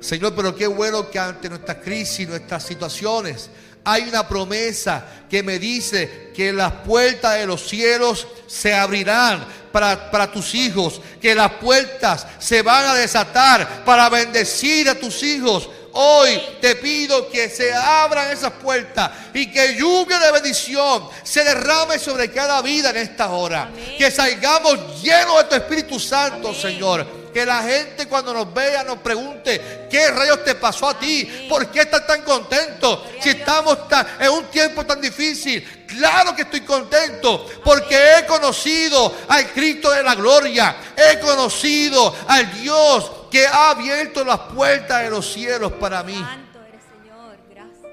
Señor, 0.00 0.34
pero 0.34 0.54
qué 0.54 0.66
bueno 0.66 1.10
que 1.10 1.18
ante 1.18 1.48
nuestras 1.48 1.78
crisis, 1.78 2.28
nuestras 2.28 2.62
situaciones, 2.62 3.50
hay 3.84 4.02
una 4.08 4.28
promesa 4.28 5.24
que 5.28 5.42
me 5.42 5.58
dice 5.58 6.30
que 6.34 6.52
las 6.52 6.72
puertas 6.72 7.38
de 7.38 7.46
los 7.46 7.66
cielos 7.66 8.26
se 8.46 8.74
abrirán 8.74 9.44
para, 9.78 10.10
para 10.10 10.32
tus 10.32 10.56
hijos, 10.56 11.00
que 11.22 11.36
las 11.36 11.52
puertas 11.52 12.26
se 12.40 12.62
van 12.62 12.84
a 12.86 12.94
desatar 12.94 13.84
para 13.84 14.08
bendecir 14.08 14.88
a 14.88 14.96
tus 14.96 15.22
hijos. 15.22 15.68
Hoy 15.92 16.40
te 16.60 16.74
pido 16.74 17.30
que 17.30 17.48
se 17.48 17.72
abran 17.72 18.32
esas 18.32 18.52
puertas 18.54 19.10
y 19.32 19.48
que 19.50 19.76
lluvia 19.76 20.18
de 20.18 20.32
bendición 20.32 21.08
se 21.22 21.44
derrame 21.44 21.96
sobre 22.00 22.28
cada 22.32 22.60
vida 22.60 22.90
en 22.90 22.96
esta 22.96 23.30
hora. 23.30 23.62
Amén. 23.62 23.94
Que 23.96 24.10
salgamos 24.10 25.00
llenos 25.00 25.38
de 25.38 25.44
tu 25.44 25.54
Espíritu 25.54 26.00
Santo, 26.00 26.48
Amén. 26.48 26.60
Señor. 26.60 27.17
Que 27.32 27.44
la 27.44 27.62
gente 27.62 28.06
cuando 28.08 28.32
nos 28.32 28.52
vea 28.52 28.82
nos 28.84 28.98
pregunte, 28.98 29.86
¿qué 29.90 30.10
rayos 30.10 30.42
te 30.44 30.54
pasó 30.54 30.88
a 30.88 30.98
ti? 30.98 31.46
¿Por 31.48 31.70
qué 31.70 31.80
estás 31.80 32.06
tan 32.06 32.22
contento? 32.22 33.04
Si 33.20 33.28
estamos 33.30 33.86
tan- 33.88 34.06
en 34.20 34.30
un 34.30 34.44
tiempo 34.46 34.84
tan 34.84 35.00
difícil. 35.00 35.84
Claro 35.86 36.34
que 36.34 36.42
estoy 36.42 36.62
contento 36.62 37.46
porque 37.64 37.96
he 38.18 38.26
conocido 38.26 39.14
al 39.28 39.46
Cristo 39.52 39.90
de 39.90 40.02
la 40.02 40.14
gloria. 40.14 40.76
He 40.96 41.18
conocido 41.20 42.14
al 42.26 42.52
Dios 42.60 43.10
que 43.30 43.46
ha 43.46 43.70
abierto 43.70 44.24
las 44.24 44.38
puertas 44.54 45.02
de 45.02 45.10
los 45.10 45.30
cielos 45.32 45.72
para 45.72 46.02
mí. 46.02 46.14
Santo 46.14 46.58
eres 46.68 46.82
Señor. 47.02 47.36
Gracias, 47.50 47.92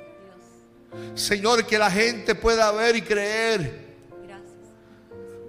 Dios. 1.04 1.22
Señor, 1.22 1.66
que 1.66 1.78
la 1.78 1.92
gente 1.92 2.36
pueda 2.36 2.72
ver 2.72 2.96
y 2.96 3.02
creer 3.02 3.86
Gracias. 4.26 4.50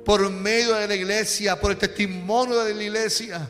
por 0.04 0.28
medio 0.30 0.74
de 0.74 0.88
la 0.88 0.94
iglesia, 0.94 1.58
por 1.60 1.70
el 1.72 1.78
testimonio 1.78 2.62
de 2.64 2.74
la 2.74 2.82
iglesia. 2.82 3.48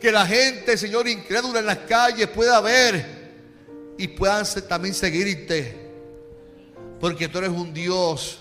Que 0.00 0.10
la 0.10 0.26
gente, 0.26 0.78
Señor, 0.78 1.06
incrédula 1.06 1.60
en 1.60 1.66
las 1.66 1.78
calles 1.78 2.26
pueda 2.28 2.60
ver 2.60 3.20
y 3.98 4.08
puedan 4.08 4.46
también 4.66 4.94
seguirte. 4.94 5.90
Porque 6.98 7.28
tú 7.28 7.38
eres 7.38 7.50
un 7.50 7.74
Dios 7.74 8.38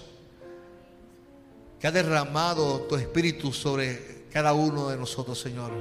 que 1.80 1.88
ha 1.88 1.92
derramado 1.92 2.82
tu 2.82 2.96
espíritu 2.96 3.52
sobre 3.54 4.26
cada 4.32 4.54
uno 4.54 4.90
de 4.90 4.98
nosotros, 4.98 5.40
Señor. 5.40 5.72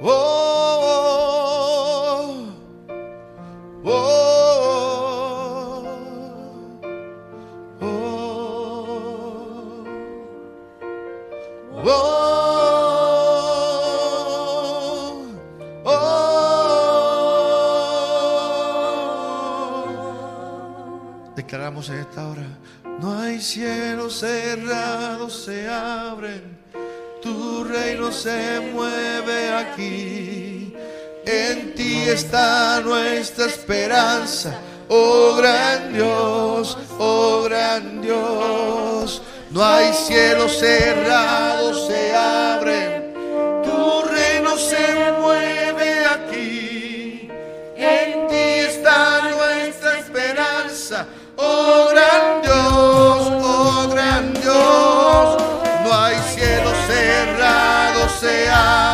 Oh, 0.00 0.10
oh, 3.84 3.84
oh, 3.84 4.93
Declaramos 21.36 21.90
en 21.90 21.98
esta 21.98 22.26
hora, 22.26 22.46
no 23.00 23.18
hay 23.18 23.38
cielos 23.38 24.20
cerrados, 24.20 25.44
se 25.44 25.68
abren, 25.68 26.58
tu 27.20 27.64
reino 27.64 28.10
se 28.10 28.60
mueve 28.72 29.50
aquí, 29.50 30.74
en 31.26 31.74
ti 31.74 32.04
está 32.08 32.80
nuestra 32.80 33.44
esperanza, 33.44 34.58
oh 34.88 35.36
gran 35.36 35.92
Dios, 35.92 36.78
oh 36.98 37.42
gran 37.42 38.00
Dios, 38.00 39.20
no 39.54 39.64
hay 39.64 39.94
cielos 39.94 40.58
cerrados, 40.58 41.86
se 41.86 42.12
abren. 42.12 43.14
Tu 43.62 44.02
reino 44.02 44.58
se 44.58 45.12
mueve 45.20 46.04
aquí. 46.06 47.28
En 47.76 48.26
ti 48.26 48.34
está 48.34 49.30
nuestra 49.30 50.00
esperanza. 50.00 51.06
Oh 51.36 51.86
gran 51.92 52.42
Dios, 52.42 53.42
oh 53.44 53.88
gran 53.92 54.34
Dios. 54.34 55.42
No 55.84 55.94
hay 56.02 56.16
cielos 56.34 56.74
cerrados, 56.88 58.10
se 58.18 58.48
abren. 58.48 58.93